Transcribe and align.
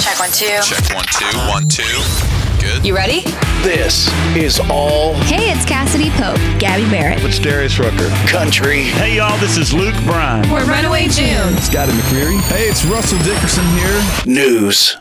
Check 0.00 0.18
one, 0.18 0.30
two. 0.30 0.46
Check 0.62 0.94
one, 0.94 1.04
two, 1.12 1.38
one, 1.48 1.68
two. 1.68 1.84
Good. 2.58 2.86
You 2.86 2.94
ready? 2.96 3.20
This 3.62 4.08
is 4.34 4.58
all 4.70 5.14
Hey, 5.24 5.50
it's 5.52 5.64
Cassadee 5.64 6.10
Pope, 6.12 6.36
Gabby 6.58 6.88
Barrett. 6.90 7.22
It's 7.22 7.38
Darius 7.38 7.78
Rucker. 7.78 8.08
country. 8.26 8.84
Hey 8.84 9.16
y'all, 9.16 9.38
this 9.38 9.56
is 9.58 9.72
Luke 9.74 9.94
Bryan. 10.04 10.50
We're 10.50 10.64
Runaway 10.64 11.08
June. 11.08 11.54
It's 11.54 11.66
Scotty 11.66 11.92
McCreery. 11.92 12.40
Hey, 12.48 12.68
it's 12.68 12.84
Russell 12.86 13.18
Dickerson 13.18 13.64
here. 13.76 14.02
News. 14.26 14.96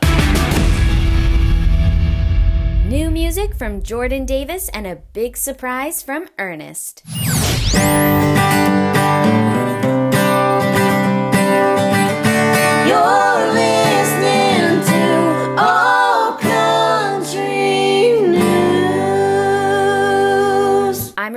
New 2.89 3.09
music 3.11 3.55
from 3.55 3.81
Jordan 3.83 4.25
Davis 4.25 4.67
and 4.69 4.85
a 4.87 4.95
big 5.13 5.37
surprise 5.37 6.01
from 6.01 6.27
Ernest. 6.37 7.03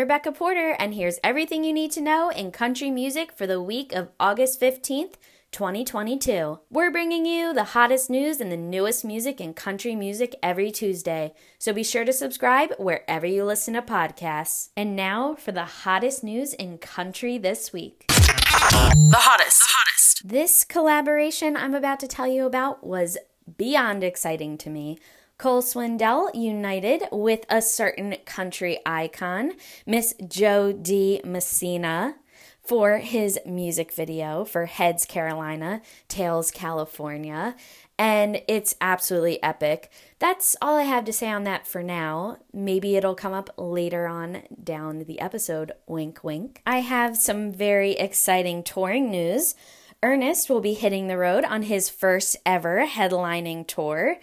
Rebecca 0.03 0.33
Porter, 0.33 0.75
and 0.81 0.95
here's 0.95 1.21
everything 1.23 1.63
you 1.63 1.73
need 1.73 1.93
to 1.93 2.01
know 2.01 2.29
in 2.31 2.51
country 2.51 2.91
music 2.91 3.31
for 3.31 3.47
the 3.47 3.63
week 3.63 3.93
of 3.93 4.09
August 4.19 4.61
15th. 4.61 5.15
2022. 5.53 6.59
We're 6.71 6.91
bringing 6.91 7.27
you 7.27 7.53
the 7.53 7.63
hottest 7.63 8.09
news 8.09 8.41
and 8.41 8.51
the 8.51 8.57
newest 8.57 9.05
music 9.05 9.39
in 9.39 9.53
country 9.53 9.95
music 9.95 10.35
every 10.43 10.71
Tuesday, 10.71 11.35
so 11.59 11.75
be 11.75 11.85
sure 11.85 12.07
to 12.07 12.13
subscribe 12.13 12.73
wherever 12.79 13.27
you 13.27 13.45
listen 13.45 13.75
to 13.75 13.83
podcasts. 13.83 14.71
And 14.79 14.97
now 14.97 15.35
for 15.35 15.53
the 15.53 15.67
hottest 15.67 16.25
news 16.25 16.55
in 16.55 16.79
country 16.79 17.37
this 17.37 17.71
week. 17.71 18.07
The 18.09 19.19
hottest. 19.19 19.61
The 19.61 19.67
hottest. 19.69 20.29
This 20.29 20.65
collaboration 20.65 21.55
I'm 21.55 21.75
about 21.75 22.01
to 22.01 22.09
tell 22.09 22.27
you 22.27 22.47
about 22.47 22.83
was 22.83 23.19
beyond 23.59 24.03
exciting 24.03 24.57
to 24.59 24.71
me. 24.71 24.99
Cole 25.43 25.61
Swindell 25.61 26.31
united 26.37 27.03
with 27.11 27.47
a 27.49 27.61
certain 27.61 28.15
country 28.25 28.79
icon, 28.87 29.55
Miss 29.85 30.15
Jo 30.29 30.71
Dee 30.71 31.21
Messina, 31.25 32.15
for 32.63 32.99
his 32.99 33.41
music 33.45 33.93
video 33.93 34.45
for 34.45 34.67
Heads 34.67 35.05
Carolina, 35.05 35.83
Tails 36.07 36.53
California, 36.53 37.57
and 37.99 38.41
it's 38.47 38.77
absolutely 38.81 39.43
epic. 39.43 39.91
That's 40.21 40.55
all 40.63 40.77
I 40.77 40.85
have 40.85 41.05
to 41.07 41.13
say 41.13 41.29
on 41.29 41.43
that 41.43 41.67
for 41.67 41.83
now. 41.83 42.37
Maybe 42.53 42.95
it'll 42.95 43.17
come 43.17 43.33
up 43.33 43.51
later 43.57 44.07
on 44.07 44.45
down 44.63 45.07
the 45.07 45.19
episode. 45.19 45.73
Wink, 45.89 46.23
wink. 46.23 46.63
I 46.65 46.83
have 46.83 47.17
some 47.17 47.51
very 47.51 47.95
exciting 47.95 48.63
touring 48.63 49.11
news. 49.11 49.57
Ernest 50.05 50.49
will 50.49 50.61
be 50.61 50.75
hitting 50.75 51.09
the 51.09 51.19
road 51.19 51.45
on 51.45 51.63
his 51.63 51.89
first 51.89 52.37
ever 52.47 52.87
headlining 52.87 53.67
tour. 53.67 54.19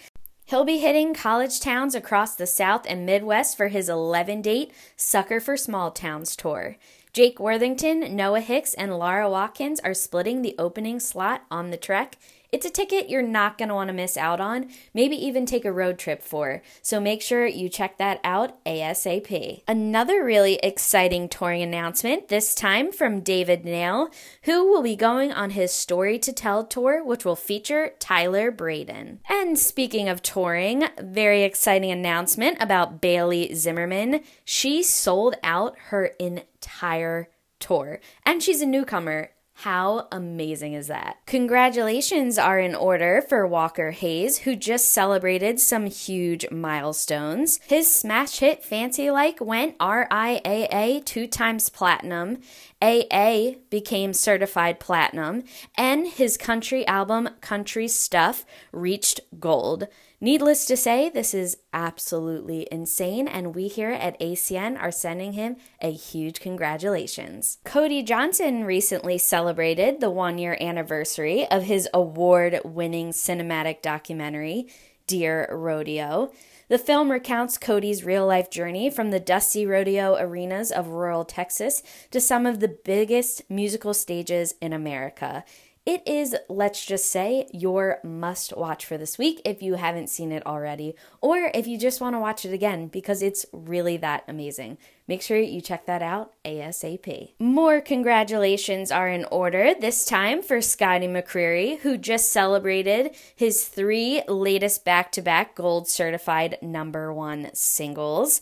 He'll 0.49 0.65
be 0.65 0.79
hitting 0.79 1.13
college 1.13 1.59
towns 1.59 1.93
across 1.93 2.33
the 2.33 2.47
South 2.47 2.83
and 2.89 3.05
Midwest 3.05 3.55
for 3.55 3.67
his 3.67 3.87
11 3.87 4.41
date 4.41 4.71
Sucker 4.95 5.39
for 5.39 5.55
Small 5.55 5.91
Towns 5.91 6.35
tour. 6.35 6.75
Jake 7.13 7.39
Worthington, 7.39 8.15
Noah 8.15 8.41
Hicks, 8.41 8.73
and 8.73 8.97
Laura 8.97 9.29
Watkins 9.29 9.79
are 9.81 9.93
splitting 9.93 10.41
the 10.41 10.55
opening 10.57 10.99
slot 10.99 11.43
on 11.51 11.69
the 11.69 11.77
trek. 11.77 12.17
It's 12.51 12.65
a 12.65 12.71
ticket 12.71 13.09
you're 13.09 13.21
not 13.21 13.57
going 13.59 13.69
to 13.69 13.75
want 13.75 13.89
to 13.89 13.93
miss 13.93 14.17
out 14.17 14.39
on, 14.39 14.69
maybe 14.93 15.15
even 15.15 15.45
take 15.45 15.65
a 15.65 15.71
road 15.71 15.99
trip 15.99 16.23
for. 16.23 16.63
So 16.81 16.99
make 16.99 17.21
sure 17.21 17.45
you 17.45 17.69
check 17.69 17.97
that 17.99 18.19
out 18.23 18.63
ASAP. 18.65 19.61
Another 19.67 20.23
really 20.23 20.55
exciting 20.63 21.29
touring 21.29 21.61
announcement, 21.61 22.29
this 22.29 22.55
time 22.55 22.91
from 22.91 23.21
David 23.21 23.65
Nail, 23.65 24.09
who 24.43 24.67
will 24.67 24.81
be 24.81 24.95
going 24.95 25.31
on 25.31 25.51
his 25.51 25.71
Story 25.71 26.17
to 26.19 26.33
Tell 26.33 26.65
tour, 26.65 27.03
which 27.03 27.23
will 27.23 27.35
feature 27.35 27.91
Tyler 27.99 28.49
Braden. 28.49 29.19
And 29.29 29.59
speaking 29.59 30.09
of 30.09 30.23
touring, 30.23 30.85
very 30.99 31.43
exciting 31.43 31.91
announcement 31.91 32.57
about 32.59 32.99
Bailey 32.99 33.53
Zimmerman. 33.53 34.21
She 34.43 34.81
sold 34.81 35.35
out 35.43 35.75
her 35.89 36.07
entire 36.19 37.29
tour, 37.59 37.99
and 38.25 38.41
she's 38.41 38.61
a 38.61 38.65
newcomer. 38.65 39.29
How 39.63 40.07
amazing 40.09 40.71
is 40.71 40.87
that? 40.87 41.17
Congratulations 41.25 42.37
are 42.37 42.61
in 42.61 42.73
order 42.73 43.21
for 43.27 43.45
Walker 43.45 43.91
Hayes, 43.91 44.37
who 44.37 44.55
just 44.55 44.87
celebrated 44.87 45.59
some 45.59 45.87
huge 45.87 46.49
milestones. 46.49 47.59
His 47.67 47.93
smash 47.93 48.39
hit 48.39 48.63
Fancy 48.63 49.11
Like 49.11 49.41
went 49.41 49.77
RIAA 49.79 51.03
two 51.03 51.27
times 51.27 51.67
platinum, 51.67 52.37
AA 52.81 53.55
became 53.69 54.13
certified 54.13 54.79
platinum, 54.79 55.43
and 55.75 56.07
his 56.07 56.37
country 56.37 56.87
album 56.87 57.27
Country 57.41 57.89
Stuff 57.89 58.45
reached 58.71 59.19
gold. 59.41 59.89
Needless 60.21 60.65
to 60.65 60.75
say, 60.75 61.09
this 61.09 61.33
is 61.33 61.55
absolutely 61.71 62.67
insane, 62.69 63.25
and 63.25 63.55
we 63.55 63.69
here 63.69 63.91
at 63.91 64.19
ACN 64.19 64.77
are 64.77 64.91
sending 64.91 65.31
him 65.31 65.55
a 65.81 65.93
huge 65.93 66.41
congratulations. 66.41 67.59
Cody 67.63 68.03
Johnson 68.03 68.65
recently 68.65 69.17
celebrated 69.17 70.01
the 70.01 70.09
one 70.09 70.37
year 70.37 70.57
anniversary 70.59 71.47
of 71.49 71.63
his 71.63 71.87
award 71.93 72.59
winning 72.65 73.11
cinematic 73.11 73.81
documentary, 73.81 74.67
Dear 75.07 75.47
Rodeo. 75.51 76.33
The 76.67 76.77
film 76.77 77.09
recounts 77.09 77.57
Cody's 77.57 78.03
real 78.03 78.27
life 78.27 78.51
journey 78.51 78.89
from 78.89 79.11
the 79.11 79.19
dusty 79.21 79.65
rodeo 79.65 80.17
arenas 80.19 80.69
of 80.69 80.89
rural 80.89 81.25
Texas 81.25 81.81
to 82.11 82.19
some 82.19 82.45
of 82.45 82.59
the 82.59 82.67
biggest 82.67 83.49
musical 83.49 83.93
stages 83.93 84.53
in 84.61 84.71
America. 84.71 85.45
It 85.89 86.07
is, 86.07 86.35
let's 86.47 86.85
just 86.85 87.09
say, 87.09 87.47
your 87.51 87.97
must 88.03 88.55
watch 88.55 88.85
for 88.85 88.95
this 88.95 89.17
week 89.17 89.41
if 89.43 89.63
you 89.63 89.73
haven't 89.73 90.11
seen 90.11 90.31
it 90.31 90.45
already, 90.45 90.93
or 91.19 91.49
if 91.55 91.65
you 91.65 91.79
just 91.79 91.99
want 91.99 92.13
to 92.13 92.19
watch 92.19 92.45
it 92.45 92.53
again 92.53 92.89
because 92.89 93.23
it's 93.23 93.43
really 93.51 93.97
that 93.97 94.23
amazing. 94.27 94.77
Make 95.07 95.23
sure 95.23 95.39
you 95.39 95.61
check 95.61 95.87
that 95.87 96.03
out 96.03 96.35
ASAP. 96.45 97.31
More 97.39 97.81
congratulations 97.81 98.91
are 98.91 99.09
in 99.09 99.25
order, 99.31 99.73
this 99.73 100.05
time 100.05 100.43
for 100.43 100.61
Scotty 100.61 101.07
McCreery, 101.07 101.79
who 101.79 101.97
just 101.97 102.31
celebrated 102.31 103.15
his 103.35 103.65
three 103.65 104.21
latest 104.27 104.85
back 104.85 105.11
to 105.13 105.23
back 105.23 105.55
gold 105.55 105.87
certified 105.87 106.59
number 106.61 107.11
one 107.11 107.49
singles. 107.55 108.41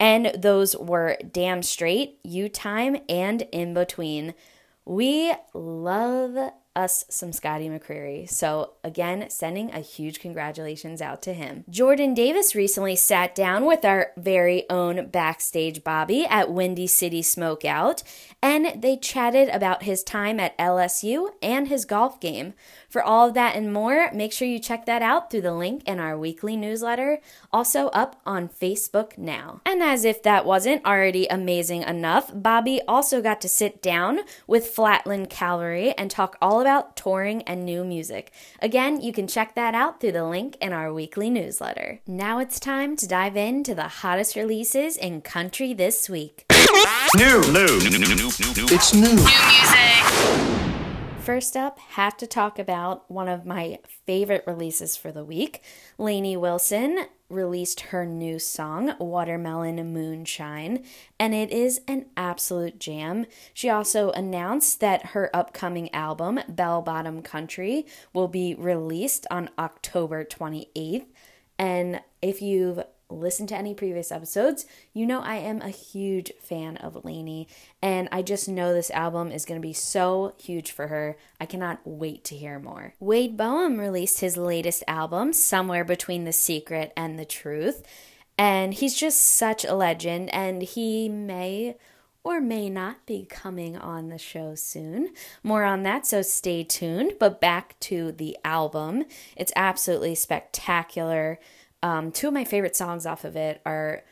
And 0.00 0.32
those 0.36 0.74
were 0.74 1.18
Damn 1.30 1.62
Straight, 1.62 2.18
You 2.24 2.48
Time, 2.48 2.96
and 3.08 3.42
In 3.52 3.74
Between. 3.74 4.34
We 4.84 5.32
love 5.54 6.52
us 6.76 7.04
some 7.08 7.32
Scotty 7.32 7.68
McCreery. 7.68 8.28
So, 8.28 8.74
again, 8.84 9.28
sending 9.28 9.72
a 9.72 9.80
huge 9.80 10.20
congratulations 10.20 11.02
out 11.02 11.20
to 11.22 11.32
him. 11.32 11.64
Jordan 11.68 12.14
Davis 12.14 12.54
recently 12.54 12.96
sat 12.96 13.34
down 13.34 13.64
with 13.66 13.84
our 13.84 14.12
very 14.16 14.68
own 14.70 15.08
backstage 15.08 15.82
Bobby 15.82 16.24
at 16.26 16.52
Windy 16.52 16.86
City 16.86 17.22
Smokeout, 17.22 18.02
and 18.42 18.80
they 18.80 18.96
chatted 18.96 19.48
about 19.48 19.82
his 19.82 20.04
time 20.04 20.38
at 20.38 20.56
LSU 20.58 21.30
and 21.42 21.68
his 21.68 21.84
golf 21.84 22.20
game. 22.20 22.54
For 22.90 23.02
all 23.02 23.28
of 23.28 23.34
that 23.34 23.54
and 23.54 23.72
more, 23.72 24.10
make 24.12 24.32
sure 24.32 24.48
you 24.48 24.58
check 24.58 24.84
that 24.86 25.00
out 25.00 25.30
through 25.30 25.42
the 25.42 25.54
link 25.54 25.84
in 25.86 26.00
our 26.00 26.18
weekly 26.18 26.56
newsletter, 26.56 27.20
also 27.52 27.86
up 27.88 28.20
on 28.26 28.48
Facebook 28.48 29.16
now. 29.16 29.60
And 29.64 29.82
as 29.82 30.04
if 30.04 30.22
that 30.24 30.44
wasn't 30.44 30.84
already 30.84 31.26
amazing 31.28 31.82
enough, 31.84 32.32
Bobby 32.34 32.80
also 32.88 33.22
got 33.22 33.40
to 33.42 33.48
sit 33.48 33.80
down 33.80 34.20
with 34.48 34.66
Flatland 34.66 35.30
Calvary 35.30 35.92
and 35.96 36.10
talk 36.10 36.36
all 36.42 36.60
about 36.60 36.96
touring 36.96 37.42
and 37.42 37.64
new 37.64 37.84
music. 37.84 38.32
Again, 38.60 39.00
you 39.00 39.12
can 39.12 39.28
check 39.28 39.54
that 39.54 39.74
out 39.74 40.00
through 40.00 40.12
the 40.12 40.26
link 40.26 40.56
in 40.60 40.72
our 40.72 40.92
weekly 40.92 41.30
newsletter. 41.30 42.00
Now 42.06 42.40
it's 42.40 42.58
time 42.58 42.96
to 42.96 43.06
dive 43.06 43.36
into 43.36 43.74
the 43.74 43.88
hottest 43.88 44.34
releases 44.34 44.96
in 44.96 45.22
country 45.22 45.72
this 45.72 46.10
week. 46.10 46.44
New, 47.16 47.40
new, 47.52 47.66
New, 47.78 47.90
new, 47.90 47.98
new, 47.98 48.16
new, 48.16 48.16
new. 48.16 48.66
It's 48.68 48.92
new. 48.94 49.02
New 49.02 49.14
music. 49.14 50.59
First 51.30 51.56
up, 51.56 51.78
have 51.78 52.16
to 52.16 52.26
talk 52.26 52.58
about 52.58 53.08
one 53.08 53.28
of 53.28 53.46
my 53.46 53.78
favorite 54.04 54.42
releases 54.48 54.96
for 54.96 55.12
the 55.12 55.24
week. 55.24 55.62
Lainey 55.96 56.36
Wilson 56.36 57.06
released 57.28 57.82
her 57.92 58.04
new 58.04 58.40
song, 58.40 58.94
Watermelon 58.98 59.76
Moonshine, 59.92 60.82
and 61.20 61.32
it 61.32 61.52
is 61.52 61.82
an 61.86 62.06
absolute 62.16 62.80
jam. 62.80 63.26
She 63.54 63.68
also 63.68 64.10
announced 64.10 64.80
that 64.80 65.10
her 65.10 65.30
upcoming 65.32 65.94
album, 65.94 66.40
Bell 66.48 66.82
Bottom 66.82 67.22
Country, 67.22 67.86
will 68.12 68.26
be 68.26 68.56
released 68.56 69.24
on 69.30 69.50
October 69.56 70.24
28th. 70.24 71.06
And 71.60 72.00
if 72.20 72.42
you've 72.42 72.82
listened 73.10 73.48
to 73.50 73.56
any 73.56 73.74
previous 73.74 74.12
episodes, 74.12 74.66
you 74.92 75.06
know 75.06 75.20
I 75.20 75.36
am 75.36 75.60
a 75.60 75.70
huge 75.70 76.32
fan 76.40 76.76
of 76.78 77.04
Lainey, 77.04 77.48
and 77.82 78.08
I 78.12 78.22
just 78.22 78.48
know 78.48 78.72
this 78.72 78.90
album 78.90 79.30
is 79.32 79.44
going 79.44 79.60
to 79.60 79.66
be 79.66 79.72
so 79.72 80.34
huge 80.38 80.70
for 80.70 80.88
her. 80.88 81.16
I 81.40 81.46
cannot 81.46 81.80
wait 81.84 82.24
to 82.24 82.36
hear 82.36 82.58
more. 82.58 82.94
Wade 83.00 83.36
Bowen 83.36 83.78
released 83.78 84.20
his 84.20 84.36
latest 84.36 84.84
album, 84.86 85.32
Somewhere 85.32 85.84
Between 85.84 86.24
the 86.24 86.32
Secret 86.32 86.92
and 86.96 87.18
the 87.18 87.24
Truth, 87.24 87.82
and 88.38 88.72
he's 88.72 88.96
just 88.96 89.20
such 89.20 89.64
a 89.64 89.74
legend, 89.74 90.32
and 90.32 90.62
he 90.62 91.08
may 91.08 91.76
or 92.22 92.40
may 92.40 92.68
not 92.68 93.06
be 93.06 93.24
coming 93.24 93.76
on 93.76 94.08
the 94.08 94.18
show 94.18 94.54
soon. 94.54 95.10
More 95.42 95.64
on 95.64 95.82
that, 95.84 96.06
so 96.06 96.22
stay 96.22 96.64
tuned. 96.64 97.14
But 97.18 97.40
back 97.40 97.78
to 97.80 98.12
the 98.12 98.36
album. 98.44 99.04
It's 99.36 99.52
absolutely 99.56 100.14
spectacular. 100.14 101.38
Um, 101.82 102.12
two 102.12 102.28
of 102.28 102.34
my 102.34 102.44
favorite 102.44 102.76
songs 102.76 103.06
off 103.06 103.24
of 103.24 103.36
it 103.36 103.60
are 103.64 104.02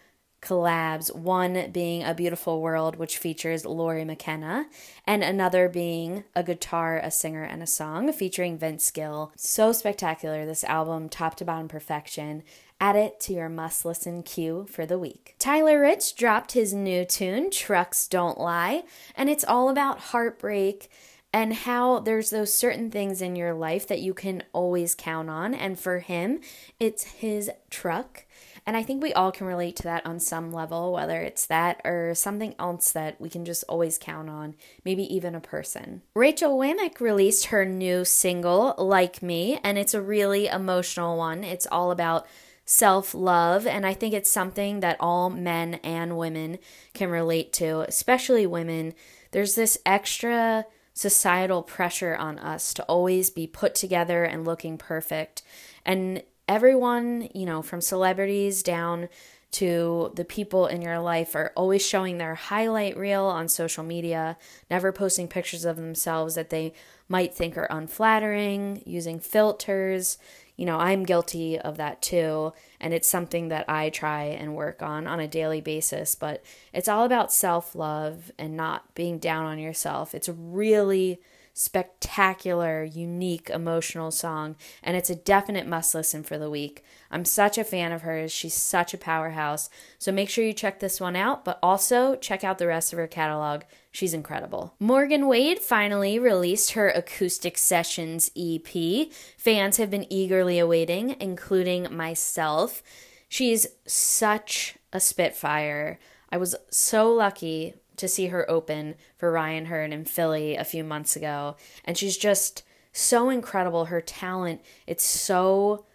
collabs, 0.41 1.15
one 1.15 1.71
being 1.73 2.05
A 2.05 2.15
Beautiful 2.15 2.61
World, 2.61 2.97
which 2.97 3.19
features 3.19 3.65
Lori 3.65 4.05
McKenna, 4.05 4.67
and 5.05 5.25
another 5.25 5.69
being 5.69 6.25
a 6.35 6.43
guitar, 6.43 6.99
a 6.99 7.11
singer, 7.11 7.43
and 7.43 7.63
a 7.63 7.67
song 7.67 8.13
featuring 8.13 8.57
Vince 8.57 8.91
Gill. 8.91 9.33
So 9.37 9.73
spectacular, 9.73 10.47
this 10.47 10.65
album, 10.65 11.09
top 11.09 11.35
to 11.37 11.45
bottom 11.45 11.69
perfection. 11.69 12.45
Add 12.81 12.95
it 12.95 13.19
to 13.21 13.33
your 13.33 13.49
must 13.49 13.85
listen 13.85 14.23
queue 14.23 14.67
for 14.71 14.87
the 14.87 14.99
week. 14.99 15.35
Tyler 15.41 15.81
Rich 15.81 16.15
dropped 16.15 16.53
his 16.53 16.73
new 16.73 17.05
tune, 17.05 17.51
Trucks 17.51 18.07
Don't 18.07 18.39
Lie, 18.39 18.85
and 19.17 19.29
it's 19.29 19.45
all 19.45 19.69
about 19.69 19.99
heartbreak 19.99 20.89
and 21.33 21.53
how 21.53 21.99
there's 22.01 22.31
those 22.31 22.53
certain 22.53 22.91
things 22.91 23.21
in 23.21 23.37
your 23.37 23.55
life 23.55 23.87
that 23.89 24.01
you 24.01 24.15
can 24.15 24.43
always 24.53 24.95
count 24.95 25.29
on. 25.29 25.55
And 25.55 25.79
for 25.79 25.99
him, 25.99 26.41
it's 26.81 27.05
his 27.05 27.51
truck. 27.71 28.25
And 28.67 28.77
I 28.77 28.83
think 28.83 29.03
we 29.03 29.15
all 29.15 29.33
can 29.33 29.47
relate 29.47 29.77
to 29.77 29.83
that 29.85 30.05
on 30.05 30.21
some 30.21 30.53
level, 30.53 30.93
whether 30.93 31.23
it's 31.23 31.47
that 31.47 31.81
or 31.85 32.15
something 32.15 32.55
else 32.59 32.93
that 32.93 33.19
we 33.21 33.31
can 33.31 33.45
just 33.45 33.65
always 33.67 33.97
count 33.97 34.29
on, 34.29 34.57
maybe 34.85 35.03
even 35.15 35.35
a 35.35 35.41
person. 35.41 36.03
Rachel 36.15 36.59
Wammack 36.59 37.01
released 37.01 37.47
her 37.47 37.65
new 37.65 38.05
single, 38.05 38.75
Like 38.77 39.23
Me, 39.23 39.59
and 39.65 39.79
it's 39.79 39.95
a 39.95 40.03
really 40.03 40.49
emotional 40.49 41.17
one. 41.17 41.45
It's 41.45 41.67
all 41.71 41.91
about 41.91 42.27
self 42.67 43.15
love, 43.15 43.67
and 43.67 43.87
I 43.87 43.95
think 43.95 44.13
it's 44.13 44.31
something 44.31 44.81
that 44.81 44.99
all 45.01 45.31
men 45.31 45.75
and 45.77 46.19
women 46.19 46.59
can 46.93 47.09
relate 47.09 47.55
to, 47.55 47.81
especially 47.89 48.47
women. 48.47 48.93
There's 49.31 49.55
this 49.55 49.79
extra 49.87 50.67
societal 50.99 51.63
pressure 51.63 52.17
on 52.17 52.41
us 52.41 52.75
to 52.75 52.83
always 52.87 53.31
be 53.31 53.47
put 53.47 53.73
together 53.73 54.25
and 54.25 54.45
looking 54.45 54.77
perfect. 54.77 55.43
And 55.87 56.25
everyone, 56.49 57.29
you 57.33 57.47
know, 57.47 57.63
from 57.63 57.81
celebrities 57.81 58.65
down 58.65 59.09
to 59.53 60.11
the 60.17 60.25
people 60.25 60.67
in 60.67 60.83
your 60.83 60.99
life 60.99 61.37
are 61.37 61.53
always 61.55 61.87
showing 61.87 62.19
their 62.19 62.35
highlight 62.35 62.97
reel 62.97 63.27
on 63.27 63.49
social 63.49 63.85
media, 63.85 64.37
never 64.69 64.91
posting 64.91 65.29
pictures 65.29 65.65
of 65.65 65.77
themselves 65.77 66.35
that 66.35 66.51
they 66.51 66.73
might 67.09 67.33
think 67.33 67.57
are 67.57 67.69
unflattering, 67.71 68.83
using 68.85 69.21
filters, 69.21 70.19
you 70.57 70.67
know, 70.67 70.79
I'm 70.79 71.05
guilty 71.05 71.61
of 71.61 71.77
that 71.77 72.03
too. 72.03 72.53
And 72.81 72.95
it's 72.95 73.09
something 73.09 73.49
that 73.49 73.69
I 73.69 73.91
try 73.91 74.25
and 74.25 74.55
work 74.55 74.83
on 74.83 75.07
on 75.07 75.21
a 75.21 75.29
daily 75.29 75.61
basis. 75.61 76.15
But 76.15 76.45
it's 76.73 76.89
all 76.89 77.05
about 77.05 77.33
self 77.33 77.75
love 77.75 78.31
and 78.39 78.57
not 78.57 78.95
being 78.95 79.19
down 79.19 79.47
on 79.47 79.59
yourself. 79.59 80.15
It's 80.15 80.29
a 80.29 80.33
really 80.33 81.21
spectacular, 81.59 82.85
unique, 82.85 83.51
emotional 83.51 84.13
song, 84.13 84.55
and 84.81 84.97
it's 84.97 85.11
a 85.11 85.17
definite 85.17 85.67
must 85.67 85.93
listen 85.93 86.23
for 86.23 86.39
the 86.39 86.49
week. 86.49 86.85
I'm 87.11 87.25
such 87.25 87.57
a 87.57 87.65
fan 87.65 87.93
of 87.93 88.03
hers. 88.03 88.31
She's 88.31 88.55
such 88.55 88.93
a 88.93 88.99
powerhouse. 88.99 89.71
So 89.99 90.13
make 90.13 90.29
sure 90.29 90.45
you 90.45 90.53
check 90.53 90.81
this 90.81 91.01
one 91.01 91.17
out, 91.17 91.45
but 91.45 91.59
also 91.63 92.17
check 92.17 92.45
out 92.45 92.59
the 92.59 92.67
rest 92.67 92.93
of 92.93 92.99
her 92.99 93.07
catalog. 93.07 93.63
She's 93.91 94.15
incredible. 94.15 94.75
Morgan 94.79 95.27
Wade 95.27 95.59
finally 95.59 96.19
released 96.19 96.73
her 96.73 96.89
Acoustic 96.91 97.57
Sessions 97.57 98.31
EP. 98.37 99.09
Fans 99.37 99.79
have 99.79 99.91
been 99.91 100.11
eagerly 100.13 100.59
awaiting, 100.59 101.17
including 101.19 101.95
myself. 101.95 102.83
She's 103.29 103.67
such 103.87 104.77
a 104.93 105.01
spitfire. 105.01 105.99
I 106.31 106.37
was 106.37 106.55
so 106.71 107.13
lucky 107.13 107.75
to 107.97 108.09
see 108.09 108.29
her 108.29 108.49
open 108.51 108.95
for 109.17 109.33
Ryan 109.33 109.67
Hurd 109.67 109.93
in 109.93 110.05
Philly 110.05 110.57
a 110.57 110.65
few 110.65 110.85
months 110.85 111.17
ago. 111.17 111.57
And 111.85 111.97
she's 111.97 112.17
just 112.17 112.63
so 112.93 113.29
incredible. 113.31 113.87
Her 113.87 114.01
talent, 114.01 114.61
it's 114.87 115.05
so 115.05 115.87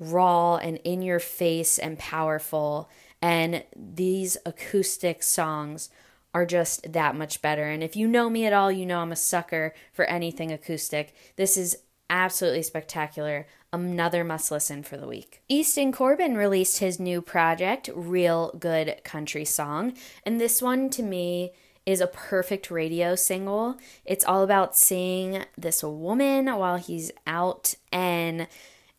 raw 0.00 0.56
and 0.56 0.78
in 0.78 1.02
your 1.02 1.20
face 1.20 1.78
and 1.78 1.98
powerful. 1.98 2.90
And 3.22 3.62
these 3.76 4.36
acoustic 4.44 5.22
songs 5.22 5.90
are 6.32 6.46
just 6.46 6.92
that 6.92 7.14
much 7.14 7.42
better. 7.42 7.64
And 7.64 7.82
if 7.82 7.94
you 7.94 8.08
know 8.08 8.30
me 8.30 8.46
at 8.46 8.52
all, 8.52 8.72
you 8.72 8.86
know 8.86 9.00
I'm 9.00 9.12
a 9.12 9.16
sucker 9.16 9.74
for 9.92 10.04
anything 10.06 10.50
acoustic. 10.50 11.14
This 11.36 11.56
is 11.56 11.76
absolutely 12.08 12.62
spectacular. 12.62 13.46
Another 13.72 14.24
must 14.24 14.50
listen 14.50 14.82
for 14.82 14.96
the 14.96 15.06
week. 15.06 15.42
Easton 15.48 15.92
Corbin 15.92 16.36
released 16.36 16.78
his 16.78 16.98
new 16.98 17.20
project, 17.22 17.88
Real 17.94 18.52
Good 18.58 19.00
Country 19.04 19.44
Song, 19.44 19.94
and 20.24 20.40
this 20.40 20.60
one 20.60 20.90
to 20.90 21.02
me 21.02 21.52
is 21.86 22.00
a 22.00 22.08
perfect 22.08 22.70
radio 22.70 23.14
single. 23.14 23.76
It's 24.04 24.24
all 24.24 24.42
about 24.42 24.76
seeing 24.76 25.44
this 25.56 25.82
woman 25.82 26.46
while 26.46 26.76
he's 26.76 27.10
out 27.26 27.74
and 27.92 28.48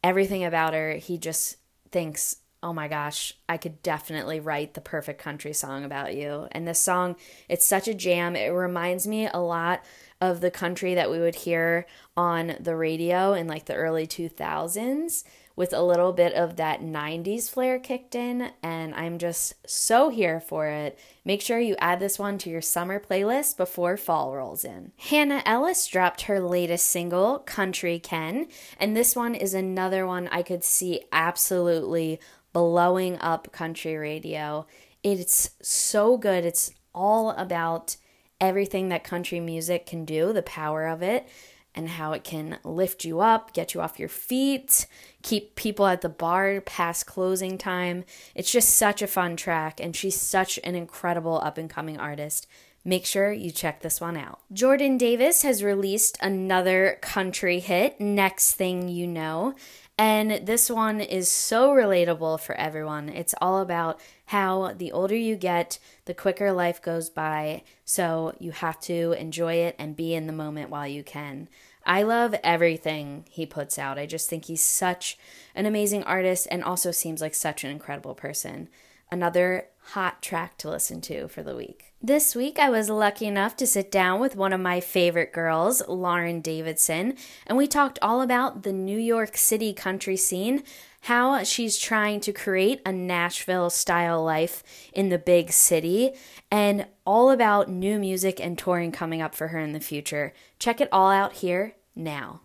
everything 0.03 0.43
about 0.43 0.73
her. 0.73 0.93
He 0.93 1.17
just 1.17 1.57
thinks, 1.91 2.37
oh 2.63 2.73
my 2.73 2.87
gosh, 2.87 3.33
I 3.49 3.57
could 3.57 3.81
definitely 3.81 4.39
write 4.39 4.73
the 4.73 4.81
perfect 4.81 5.19
country 5.19 5.53
song 5.53 5.83
about 5.83 6.15
you. 6.15 6.47
And 6.51 6.67
this 6.67 6.79
song, 6.79 7.15
it's 7.49 7.65
such 7.65 7.87
a 7.87 7.93
jam. 7.93 8.35
It 8.35 8.49
reminds 8.49 9.07
me 9.07 9.27
a 9.27 9.39
lot 9.39 9.83
of 10.19 10.41
the 10.41 10.51
country 10.51 10.93
that 10.93 11.09
we 11.09 11.19
would 11.19 11.35
hear 11.35 11.87
on 12.15 12.55
the 12.59 12.75
radio 12.75 13.33
in 13.33 13.47
like 13.47 13.65
the 13.65 13.73
early 13.73 14.05
2000s 14.05 15.23
with 15.55 15.73
a 15.73 15.81
little 15.81 16.13
bit 16.13 16.33
of 16.33 16.55
that 16.55 16.81
90s 16.81 17.49
flair 17.49 17.79
kicked 17.79 18.15
in 18.15 18.51
and 18.63 18.93
I'm 18.95 19.17
just 19.17 19.53
so 19.67 20.09
here 20.09 20.39
for 20.39 20.67
it. 20.67 20.97
Make 21.23 21.41
sure 21.41 21.59
you 21.59 21.75
add 21.79 21.99
this 21.99 22.17
one 22.17 22.37
to 22.39 22.49
your 22.49 22.61
summer 22.61 22.99
playlist 22.99 23.57
before 23.57 23.97
fall 23.97 24.33
rolls 24.35 24.63
in. 24.63 24.91
Hannah 24.97 25.43
Ellis 25.45 25.87
dropped 25.87 26.23
her 26.23 26.39
latest 26.39 26.87
single, 26.87 27.39
Country 27.39 27.99
Can, 27.99 28.47
and 28.79 28.95
this 28.95 29.15
one 29.15 29.35
is 29.35 29.53
another 29.53 30.07
one 30.07 30.27
I 30.29 30.41
could 30.41 30.63
see 30.63 31.03
absolutely 31.11 32.19
blowing 32.53 33.17
up 33.19 33.51
country 33.51 33.95
radio. 33.95 34.65
It's 35.03 35.51
so 35.61 36.17
good. 36.17 36.45
It's 36.45 36.71
all 36.93 37.31
about 37.31 37.97
everything 38.39 38.89
that 38.89 39.03
country 39.03 39.39
music 39.39 39.85
can 39.85 40.03
do, 40.03 40.33
the 40.33 40.41
power 40.41 40.87
of 40.87 41.01
it, 41.01 41.27
and 41.73 41.89
how 41.89 42.11
it 42.13 42.23
can 42.23 42.59
lift 42.63 43.05
you 43.05 43.21
up, 43.21 43.53
get 43.53 43.73
you 43.73 43.81
off 43.81 43.99
your 43.99 44.09
feet, 44.09 44.87
keep 45.21 45.55
people 45.55 45.85
at 45.87 46.01
the 46.01 46.09
bar 46.09 46.61
past 46.61 47.05
closing 47.05 47.57
time. 47.57 48.03
It's 48.35 48.51
just 48.51 48.75
such 48.75 49.01
a 49.01 49.07
fun 49.07 49.35
track, 49.37 49.79
and 49.79 49.95
she's 49.95 50.19
such 50.19 50.59
an 50.63 50.75
incredible 50.75 51.39
up 51.43 51.57
and 51.57 51.69
coming 51.69 51.97
artist. 51.97 52.47
Make 52.83 53.05
sure 53.05 53.31
you 53.31 53.51
check 53.51 53.81
this 53.81 54.01
one 54.01 54.17
out. 54.17 54.39
Jordan 54.51 54.97
Davis 54.97 55.43
has 55.43 55.63
released 55.63 56.17
another 56.19 56.97
country 57.01 57.59
hit, 57.59 58.01
Next 58.01 58.55
Thing 58.55 58.89
You 58.89 59.05
Know. 59.05 59.53
And 59.99 60.47
this 60.47 60.67
one 60.67 60.99
is 60.99 61.29
so 61.29 61.69
relatable 61.69 62.39
for 62.39 62.55
everyone. 62.55 63.09
It's 63.09 63.35
all 63.39 63.59
about 63.59 63.99
how 64.25 64.73
the 64.75 64.91
older 64.91 65.15
you 65.15 65.35
get, 65.35 65.77
the 66.05 66.15
quicker 66.15 66.51
life 66.51 66.81
goes 66.81 67.11
by. 67.11 67.61
So 67.85 68.35
you 68.39 68.51
have 68.51 68.79
to 68.81 69.11
enjoy 69.11 69.55
it 69.55 69.75
and 69.77 69.95
be 69.95 70.15
in 70.15 70.25
the 70.25 70.33
moment 70.33 70.71
while 70.71 70.87
you 70.87 71.03
can. 71.03 71.49
I 71.85 72.01
love 72.01 72.33
everything 72.43 73.25
he 73.29 73.45
puts 73.45 73.77
out. 73.77 73.99
I 73.99 74.07
just 74.07 74.27
think 74.27 74.45
he's 74.45 74.63
such 74.63 75.19
an 75.53 75.67
amazing 75.67 76.03
artist 76.03 76.47
and 76.49 76.63
also 76.63 76.89
seems 76.89 77.21
like 77.21 77.35
such 77.35 77.63
an 77.63 77.69
incredible 77.69 78.15
person. 78.15 78.69
Another 79.13 79.67
hot 79.87 80.21
track 80.21 80.57
to 80.59 80.69
listen 80.69 81.01
to 81.01 81.27
for 81.27 81.43
the 81.43 81.53
week. 81.53 81.93
This 82.01 82.33
week, 82.33 82.57
I 82.57 82.69
was 82.69 82.89
lucky 82.89 83.25
enough 83.25 83.57
to 83.57 83.67
sit 83.67 83.91
down 83.91 84.21
with 84.21 84.37
one 84.37 84.53
of 84.53 84.61
my 84.61 84.79
favorite 84.79 85.33
girls, 85.33 85.85
Lauren 85.85 86.39
Davidson, 86.39 87.15
and 87.45 87.57
we 87.57 87.67
talked 87.67 87.99
all 88.01 88.21
about 88.21 88.63
the 88.63 88.71
New 88.71 88.97
York 88.97 89.35
City 89.35 89.73
country 89.73 90.15
scene, 90.15 90.63
how 91.01 91.43
she's 91.43 91.77
trying 91.77 92.21
to 92.21 92.31
create 92.31 92.79
a 92.85 92.93
Nashville 92.93 93.69
style 93.69 94.23
life 94.23 94.63
in 94.93 95.09
the 95.09 95.19
big 95.19 95.51
city, 95.51 96.13
and 96.49 96.87
all 97.05 97.31
about 97.31 97.69
new 97.69 97.99
music 97.99 98.39
and 98.39 98.57
touring 98.57 98.93
coming 98.93 99.21
up 99.21 99.35
for 99.35 99.49
her 99.49 99.59
in 99.59 99.73
the 99.73 99.81
future. 99.81 100.31
Check 100.57 100.79
it 100.79 100.87
all 100.89 101.11
out 101.11 101.33
here 101.33 101.75
now. 101.97 102.39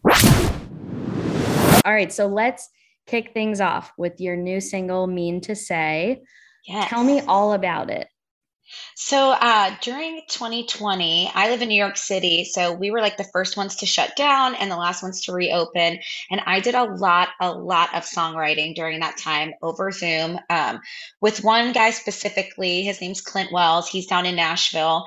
All 1.85 1.93
right, 1.93 2.13
so 2.13 2.27
let's 2.27 2.71
kick 3.07 3.33
things 3.33 3.61
off 3.61 3.93
with 3.97 4.21
your 4.21 4.35
new 4.35 4.61
single, 4.61 5.07
Mean 5.07 5.41
to 5.43 5.55
Say. 5.55 6.23
Yes. 6.67 6.91
Tell 6.91 7.05
me 7.05 7.21
all 7.21 7.53
about 7.53 7.91
it. 7.91 8.09
So 8.97 9.31
uh, 9.31 9.77
during 9.81 10.23
2020, 10.29 11.31
I 11.35 11.51
live 11.51 11.63
in 11.63 11.69
New 11.69 11.81
York 11.81 11.97
City. 11.97 12.45
So 12.45 12.73
we 12.73 12.91
were 12.91 13.01
like 13.01 13.17
the 13.17 13.29
first 13.33 13.57
ones 13.57 13.77
to 13.77 13.87
shut 13.87 14.17
down 14.17 14.55
and 14.57 14.71
the 14.71 14.77
last 14.77 15.03
ones 15.03 15.25
to 15.27 15.33
reopen. 15.33 15.99
And 16.31 16.41
I 16.47 16.61
did 16.61 16.75
a 16.75 16.85
lot, 16.85 17.29
a 17.41 17.53
lot 17.53 17.95
of 17.95 18.03
songwriting 18.03 18.75
during 18.75 19.01
that 19.01 19.19
time 19.19 19.53
over 19.63 19.93
Zoom 19.93 20.39
um, 20.51 20.81
with 21.21 21.45
one 21.45 21.73
guy 21.73 21.91
specifically. 21.91 22.83
His 22.83 23.01
name's 23.01 23.21
Clint 23.21 23.53
Wells. 23.53 23.89
He's 23.89 24.07
down 24.07 24.27
in 24.27 24.37
Nashville. 24.37 25.07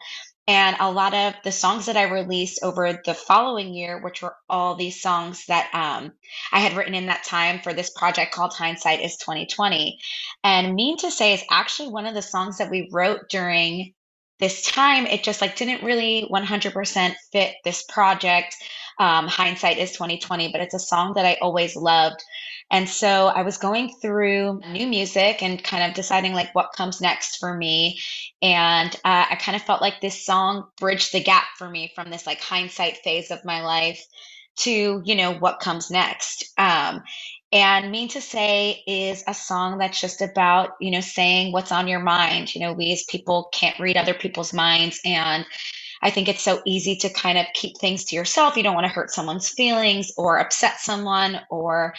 And 0.50 0.78
a 0.80 0.92
lot 0.92 1.14
of 1.14 1.36
the 1.44 1.52
songs 1.52 1.86
that 1.86 1.96
I 1.96 2.10
released 2.10 2.64
over 2.64 3.00
the 3.06 3.14
following 3.14 3.72
year, 3.72 4.02
which 4.02 4.24
were 4.24 4.36
all 4.50 4.74
these 4.74 5.00
songs 5.00 5.46
that 5.46 5.70
um, 5.76 6.14
I 6.52 6.60
had 6.60 6.76
written 6.76 6.96
in 6.96 7.06
that 7.06 7.24
time 7.24 7.60
for 7.60 7.72
this 7.72 7.92
project 7.92 8.34
called 8.34 8.56
Hindsight 8.56 9.00
is 9.02 9.18
2020. 9.18 10.00
And 10.44 10.74
Mean 10.74 10.98
to 10.98 11.12
Say 11.12 11.36
is 11.36 11.44
actually 11.52 11.90
one 11.90 12.08
of 12.08 12.16
the 12.16 12.24
songs 12.24 12.58
that 12.58 12.72
we 12.72 12.90
wrote 12.92 13.30
during 13.30 13.94
this 14.40 14.62
time 14.64 15.06
it 15.06 15.24
just 15.24 15.42
like 15.42 15.56
didn't 15.56 15.84
really 15.84 16.28
100% 16.32 17.14
fit 17.32 17.56
this 17.64 17.84
project. 17.84 18.56
Um, 18.98 19.28
hindsight 19.28 19.78
is 19.78 19.94
2020 19.94 20.52
but 20.52 20.60
it's 20.60 20.74
a 20.74 20.80
song 20.80 21.14
that 21.16 21.26
i 21.26 21.38
always 21.42 21.76
loved. 21.76 22.24
And 22.72 22.88
so 22.88 23.28
i 23.28 23.44
was 23.44 23.58
going 23.58 23.94
through 24.02 24.62
new 24.72 24.88
music 24.88 25.42
and 25.42 25.64
kind 25.64 25.84
of 25.84 25.96
deciding 25.96 26.34
like 26.34 26.54
what 26.54 26.74
comes 26.76 27.02
next 27.02 27.38
for 27.38 27.56
me. 27.56 28.00
And 28.42 28.94
uh, 29.06 29.26
i 29.30 29.38
kind 29.40 29.56
of 29.56 29.62
felt 29.62 29.82
like 29.82 30.02
this 30.02 30.26
song 30.26 30.66
bridged 30.78 31.14
the 31.14 31.24
gap 31.24 31.46
for 31.58 31.70
me 31.70 31.92
from 31.96 32.10
this 32.10 32.26
like 32.26 32.42
hindsight 32.42 32.98
phase 32.98 33.32
of 33.32 33.46
my 33.46 33.64
life 33.64 34.04
to 34.60 35.02
you 35.06 35.16
know 35.16 35.34
what 35.34 35.60
comes 35.60 35.90
next. 35.90 36.52
Um, 36.58 37.04
and 37.52 37.92
Mean 37.92 38.10
to 38.10 38.22
Say 38.22 38.84
is 38.88 39.24
a 39.28 39.34
song 39.34 39.80
that's 39.80 40.00
just 40.02 40.22
about, 40.22 40.72
you 40.82 40.92
know, 40.92 41.02
saying 41.02 41.52
what's 41.54 41.72
on 41.72 41.88
your 41.88 42.02
mind. 42.02 42.54
You 42.56 42.62
know, 42.62 42.74
we 42.74 42.92
as 42.94 43.04
people 43.04 43.50
can't 43.54 43.80
read 43.80 43.98
other 43.98 44.14
people's 44.14 44.54
minds. 44.54 45.02
And 45.06 45.46
I 46.02 46.12
think 46.12 46.28
it's 46.28 46.42
so 46.42 46.62
easy 46.66 46.96
to 46.98 47.10
kind 47.10 47.38
of 47.38 47.46
keep 47.54 47.78
things 47.78 48.06
to 48.06 48.16
yourself. 48.16 48.58
You 48.58 48.64
don't 48.64 48.76
want 48.76 48.86
to 48.88 48.94
hurt 48.94 49.12
someone's 49.12 49.50
feelings 49.50 50.12
or 50.18 50.40
upset 50.40 50.80
someone 50.80 51.40
or, 51.50 51.94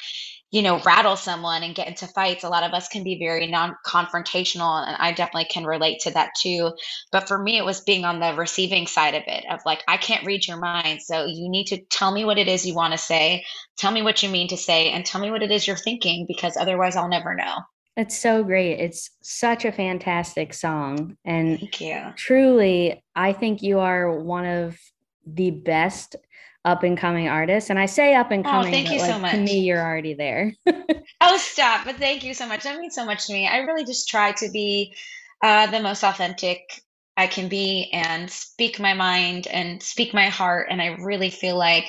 you 0.51 0.63
know, 0.63 0.81
rattle 0.83 1.17
someone 1.17 1.63
and 1.63 1.75
get 1.75 1.89
into 1.89 2.07
fights. 2.07 2.45
A 2.45 2.49
lot 2.49 2.65
of 2.65 2.73
us 2.73 2.89
can 2.89 3.05
be 3.05 3.19
very 3.19 3.47
non 3.47 3.77
confrontational, 3.87 4.87
and 4.87 4.97
I 4.99 5.13
definitely 5.13 5.47
can 5.47 5.65
relate 5.65 6.01
to 6.01 6.13
that 6.13 6.31
too. 6.41 6.73
But 7.13 7.29
for 7.29 7.39
me, 7.39 7.59
it 7.59 7.65
was 7.65 7.83
being 7.83 8.05
on 8.05 8.21
the 8.21 8.35
receiving 8.35 8.87
side 8.87 9.15
of 9.15 9.25
it 9.27 9.45
of 9.51 9.61
like, 9.67 9.83
I 9.89 9.97
can't 9.97 10.27
read 10.27 10.47
your 10.47 10.59
mind. 10.59 11.03
So 11.03 11.27
you 11.27 11.49
need 11.51 11.67
to 11.67 11.83
tell 11.91 12.11
me 12.13 12.25
what 12.25 12.39
it 12.39 12.49
is 12.49 12.67
you 12.67 12.75
want 12.75 12.93
to 12.93 12.99
say, 12.99 13.45
tell 13.77 13.93
me 13.93 14.03
what 14.03 14.23
you 14.23 14.29
mean 14.29 14.49
to 14.49 14.57
say, 14.57 14.91
and 14.91 15.05
tell 15.05 15.21
me 15.21 15.31
what 15.31 15.43
it 15.43 15.51
is 15.51 15.67
you're 15.67 15.77
thinking, 15.77 16.25
because 16.27 16.57
otherwise 16.57 16.97
I'll 16.97 17.09
never 17.09 17.35
know. 17.35 17.59
It's 17.97 18.19
so 18.19 18.43
great. 18.43 18.79
It's 18.81 19.11
such 19.21 19.65
a 19.65 19.73
fantastic 19.73 20.55
song. 20.55 21.17
And 21.25 21.59
Thank 21.59 21.81
you. 21.81 22.13
truly, 22.17 23.03
I 23.15 23.33
think 23.33 23.63
you 23.63 23.81
are 23.81 24.19
one 24.21 24.47
of 24.47 24.79
the 25.27 25.51
best 25.51 26.17
up 26.65 26.83
and 26.83 26.97
coming 26.97 27.29
artists. 27.29 27.71
And 27.71 27.79
I 27.79 27.87
say 27.87 28.15
up 28.15 28.31
and 28.31 28.45
coming. 28.45 28.69
Oh, 28.69 28.71
thank 28.71 28.91
you 28.91 29.01
so 29.01 29.19
much. 29.19 29.33
to 29.33 29.39
me, 29.41 29.61
you're 29.61 29.83
already 29.83 30.15
there. 30.15 30.55
Oh, 31.21 31.37
stop. 31.37 31.85
But 31.85 31.97
thank 31.97 32.25
you 32.25 32.33
so 32.33 32.49
much. 32.49 32.63
That 32.63 32.79
means 32.81 32.95
so 32.95 33.05
much 33.05 33.27
to 33.27 33.35
me. 33.35 33.47
I 33.47 33.59
really 33.59 33.85
just 33.85 34.09
try 34.09 34.33
to 34.33 34.49
be 34.51 34.95
uh, 35.43 35.67
the 35.67 35.81
most 35.81 36.03
authentic 36.03 36.83
I 37.17 37.27
can 37.27 37.49
be 37.49 37.91
and 37.93 38.31
speak 38.31 38.81
my 38.81 38.95
mind 38.95 39.47
and 39.47 39.83
speak 39.83 40.15
my 40.15 40.31
heart. 40.31 40.69
And 40.71 40.81
I 40.81 40.97
really 40.99 41.29
feel 41.29 41.59
like 41.59 41.85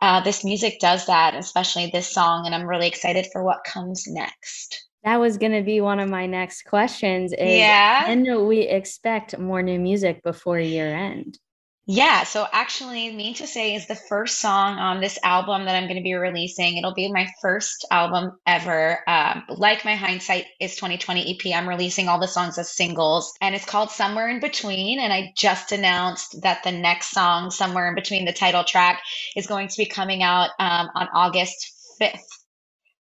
uh, 0.00 0.20
this 0.22 0.44
music 0.44 0.80
does 0.80 1.06
that, 1.06 1.36
especially 1.36 1.90
this 1.92 2.12
song. 2.12 2.44
And 2.44 2.54
I'm 2.54 2.66
really 2.66 2.88
excited 2.88 3.28
for 3.32 3.44
what 3.44 3.62
comes 3.64 4.06
next. 4.08 4.84
That 5.04 5.18
was 5.20 5.38
going 5.38 5.52
to 5.52 5.62
be 5.62 5.80
one 5.80 6.00
of 6.00 6.08
my 6.08 6.26
next 6.26 6.62
questions 6.62 7.32
is 7.32 7.58
Yeah. 7.58 8.08
when 8.08 8.24
do 8.24 8.44
we 8.44 8.60
expect 8.60 9.38
more 9.38 9.62
new 9.62 9.78
music 9.78 10.22
before 10.22 10.58
year 10.58 10.94
end? 10.94 11.38
Yeah, 11.84 12.22
so 12.22 12.46
actually, 12.52 13.12
Mean 13.12 13.34
to 13.34 13.46
Say 13.48 13.74
is 13.74 13.88
the 13.88 13.96
first 13.96 14.38
song 14.38 14.78
on 14.78 15.00
this 15.00 15.18
album 15.24 15.64
that 15.64 15.74
I'm 15.74 15.88
going 15.88 15.96
to 15.96 16.02
be 16.02 16.14
releasing. 16.14 16.76
It'll 16.76 16.94
be 16.94 17.10
my 17.10 17.26
first 17.42 17.84
album 17.90 18.38
ever. 18.46 19.00
Um, 19.08 19.42
like 19.48 19.84
my 19.84 19.96
Hindsight 19.96 20.46
is 20.60 20.76
2020 20.76 21.34
EP, 21.34 21.52
I'm 21.56 21.68
releasing 21.68 22.06
all 22.08 22.20
the 22.20 22.28
songs 22.28 22.56
as 22.56 22.70
singles, 22.70 23.32
and 23.40 23.56
it's 23.56 23.64
called 23.64 23.90
Somewhere 23.90 24.28
in 24.28 24.38
Between. 24.38 25.00
And 25.00 25.12
I 25.12 25.32
just 25.36 25.72
announced 25.72 26.40
that 26.42 26.62
the 26.62 26.70
next 26.70 27.10
song, 27.10 27.50
Somewhere 27.50 27.88
in 27.88 27.96
Between 27.96 28.26
the 28.26 28.32
title 28.32 28.62
track, 28.62 29.02
is 29.34 29.48
going 29.48 29.66
to 29.66 29.76
be 29.76 29.86
coming 29.86 30.22
out 30.22 30.50
um, 30.60 30.88
on 30.94 31.08
August 31.12 31.66
5th. 32.00 32.20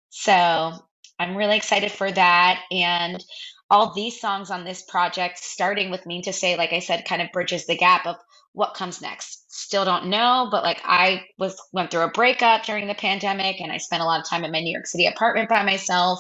So 0.09 0.71
I'm 1.19 1.35
really 1.35 1.57
excited 1.57 1.91
for 1.91 2.11
that. 2.11 2.61
And 2.71 3.23
all 3.69 3.93
these 3.93 4.19
songs 4.19 4.49
on 4.49 4.63
this 4.63 4.81
project, 4.83 5.39
starting 5.39 5.91
with 5.91 6.05
Mean 6.05 6.23
to 6.23 6.33
Say, 6.33 6.57
like 6.57 6.73
I 6.73 6.79
said, 6.79 7.05
kind 7.05 7.21
of 7.21 7.31
bridges 7.31 7.65
the 7.67 7.77
gap 7.77 8.07
of 8.07 8.15
what 8.53 8.73
comes 8.73 9.01
next. 9.01 9.45
Still 9.53 9.85
don't 9.85 10.07
know, 10.07 10.47
but 10.49 10.63
like 10.63 10.81
I 10.83 11.23
was 11.37 11.61
went 11.71 11.91
through 11.91 12.01
a 12.01 12.11
breakup 12.11 12.63
during 12.63 12.87
the 12.87 12.95
pandemic 12.95 13.61
and 13.61 13.71
I 13.71 13.77
spent 13.77 14.01
a 14.01 14.05
lot 14.05 14.19
of 14.19 14.27
time 14.27 14.43
in 14.43 14.51
my 14.51 14.59
New 14.61 14.71
York 14.71 14.87
City 14.87 15.05
apartment 15.05 15.49
by 15.49 15.63
myself 15.63 16.19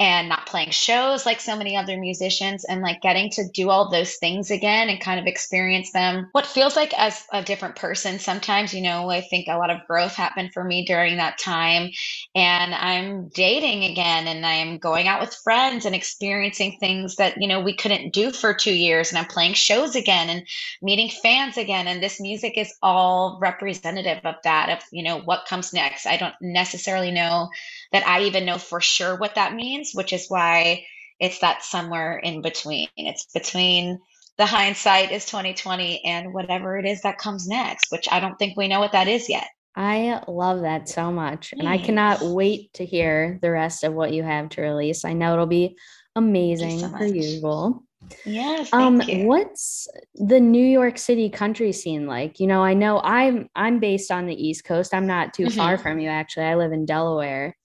and 0.00 0.28
not 0.28 0.46
playing 0.46 0.70
shows 0.70 1.24
like 1.24 1.40
so 1.40 1.56
many 1.56 1.76
other 1.76 1.96
musicians 1.98 2.64
and 2.64 2.82
like 2.82 3.00
getting 3.00 3.30
to 3.30 3.44
do 3.52 3.70
all 3.70 3.90
those 3.90 4.16
things 4.16 4.50
again 4.50 4.88
and 4.88 5.00
kind 5.00 5.20
of 5.20 5.26
experience 5.26 5.92
them. 5.92 6.28
What 6.32 6.46
feels 6.46 6.76
like 6.76 6.92
as 6.98 7.24
a 7.32 7.42
different 7.42 7.76
person 7.76 8.18
sometimes 8.18 8.72
you 8.72 8.82
know 8.82 9.10
i 9.10 9.20
think 9.20 9.48
a 9.48 9.56
lot 9.56 9.70
of 9.70 9.86
growth 9.86 10.14
happened 10.14 10.52
for 10.52 10.64
me 10.64 10.84
during 10.84 11.16
that 11.16 11.38
time 11.38 11.90
and 12.34 12.74
i'm 12.74 13.28
dating 13.28 13.84
again 13.84 14.26
and 14.26 14.44
i'm 14.44 14.78
going 14.78 15.08
out 15.08 15.20
with 15.20 15.34
friends 15.44 15.84
and 15.84 15.94
experiencing 15.94 16.76
things 16.78 17.16
that 17.16 17.40
you 17.40 17.48
know 17.48 17.60
we 17.60 17.74
couldn't 17.74 18.12
do 18.12 18.30
for 18.30 18.54
two 18.54 18.74
years 18.74 19.10
and 19.10 19.18
i'm 19.18 19.24
playing 19.26 19.54
shows 19.54 19.96
again 19.96 20.28
and 20.28 20.46
meeting 20.82 21.10
fans 21.22 21.56
again 21.56 21.86
and 21.86 22.02
this 22.02 22.20
music 22.20 22.56
is 22.56 22.72
all 22.82 23.38
representative 23.40 24.24
of 24.24 24.36
that 24.44 24.70
of 24.70 24.84
you 24.90 25.02
know 25.02 25.20
what 25.20 25.46
comes 25.46 25.72
next. 25.72 26.06
I 26.06 26.16
don't 26.16 26.34
necessarily 26.40 27.10
know 27.10 27.50
that 27.94 28.06
i 28.08 28.22
even 28.22 28.46
know 28.46 28.58
for 28.58 28.82
sure 28.82 29.16
what 29.18 29.36
that 29.36 29.54
means 29.54 29.92
which 29.94 30.12
is 30.12 30.26
why 30.28 30.84
it's 31.20 31.40
that 31.40 31.64
somewhere 31.64 32.18
in 32.18 32.42
between 32.42 32.88
it's 32.98 33.28
between 33.34 34.00
the 34.38 34.46
hindsight 34.46 35.12
is 35.12 35.26
2020 35.26 36.04
and 36.04 36.34
whatever 36.34 36.78
it 36.78 36.86
is 36.86 37.02
that 37.02 37.18
comes 37.18 37.48
next 37.48 37.92
which 37.92 38.08
i 38.12 38.20
don't 38.20 38.38
think 38.38 38.56
we 38.58 38.68
know 38.68 38.80
what 38.80 38.92
that 38.92 39.08
is 39.08 39.30
yet 39.30 39.48
I 39.76 40.22
love 40.28 40.62
that 40.62 40.88
so 40.88 41.12
much. 41.12 41.52
And 41.58 41.68
I 41.68 41.78
cannot 41.78 42.24
wait 42.24 42.72
to 42.74 42.86
hear 42.86 43.40
the 43.42 43.50
rest 43.50 43.84
of 43.84 43.94
what 43.94 44.12
you 44.12 44.22
have 44.22 44.50
to 44.50 44.62
release. 44.62 45.04
I 45.04 45.14
know 45.14 45.34
it'll 45.34 45.46
be 45.46 45.76
amazing 46.16 46.80
so 46.80 46.88
per 46.96 47.06
usual. 47.06 47.82
yes 48.24 48.72
Um, 48.72 49.00
you 49.00 49.26
what's 49.26 49.88
the 50.14 50.40
New 50.40 50.64
York 50.64 50.98
City 50.98 51.30
country 51.30 51.72
scene 51.72 52.06
like? 52.06 52.40
You 52.40 52.48
know, 52.48 52.62
I 52.62 52.74
know 52.74 53.00
I'm 53.02 53.48
I'm 53.56 53.80
based 53.80 54.12
on 54.12 54.26
the 54.26 54.34
East 54.34 54.64
Coast. 54.64 54.94
I'm 54.94 55.06
not 55.06 55.34
too 55.34 55.50
far 55.50 55.76
Mhm. 55.76 55.82
from 55.82 56.00
you 56.00 56.08
actually. 56.08 56.46
I 56.46 56.56
live 56.56 56.72
in 56.72 56.86
Delaware. 56.86 57.56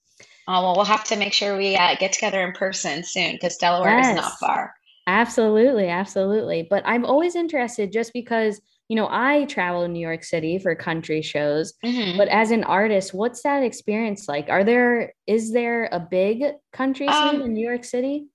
Oh 0.50 0.62
well 0.64 0.76
we'll 0.76 0.84
have 0.84 1.06
to 1.06 1.16
make 1.16 1.32
sure 1.32 1.56
we 1.56 1.76
uh, 1.78 1.96
get 1.96 2.12
together 2.12 2.42
in 2.46 2.52
person 2.52 3.04
soon 3.04 3.32
because 3.34 3.56
delaware 3.56 4.00
is 4.00 4.16
not 4.16 4.38
far 4.40 4.74
Absolutely, 5.08 5.88
absolutely. 5.90 6.68
But 6.70 6.84
I'm 6.86 7.04
always 7.04 7.36
interested 7.36 7.92
just 7.92 8.14
because, 8.14 8.62
you 8.90 8.96
know, 8.96 9.08
I 9.10 9.46
travel 9.46 9.82
to 9.82 9.88
New 9.88 10.00
York 10.00 10.24
City 10.24 10.60
for 10.60 10.76
country 10.76 11.24
shows, 11.24 11.74
Mhm. 11.84 12.16
but 12.16 12.28
as 12.28 12.52
an 12.52 12.64
artist, 12.64 13.12
what's 13.12 13.42
that 13.42 13.64
experience 13.64 14.28
like? 14.30 14.50
Are 14.50 14.64
there 14.64 15.14
is 15.26 15.52
there 15.52 15.90
a 15.92 16.00
big 16.00 16.44
country 16.74 17.08
scene 17.08 17.36
Um, 17.38 17.42
in 17.42 17.54
New 17.54 17.68
York 17.68 17.86
City? 17.86 18.28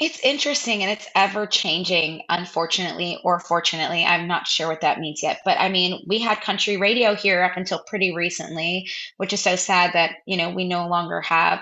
It's 0.00 0.18
interesting 0.24 0.82
and 0.82 0.90
it's 0.90 1.06
ever 1.14 1.46
changing, 1.46 2.22
unfortunately 2.28 3.18
or 3.22 3.38
fortunately. 3.38 4.04
I'm 4.04 4.26
not 4.26 4.46
sure 4.46 4.66
what 4.68 4.80
that 4.80 4.98
means 4.98 5.22
yet. 5.22 5.40
But 5.44 5.58
I 5.60 5.68
mean, 5.68 6.02
we 6.06 6.18
had 6.18 6.40
country 6.40 6.76
radio 6.76 7.14
here 7.14 7.42
up 7.44 7.56
until 7.56 7.82
pretty 7.86 8.14
recently, 8.14 8.88
which 9.18 9.32
is 9.32 9.40
so 9.40 9.54
sad 9.56 9.92
that, 9.94 10.16
you 10.26 10.36
know, 10.36 10.50
we 10.50 10.66
no 10.66 10.88
longer 10.88 11.20
have 11.22 11.60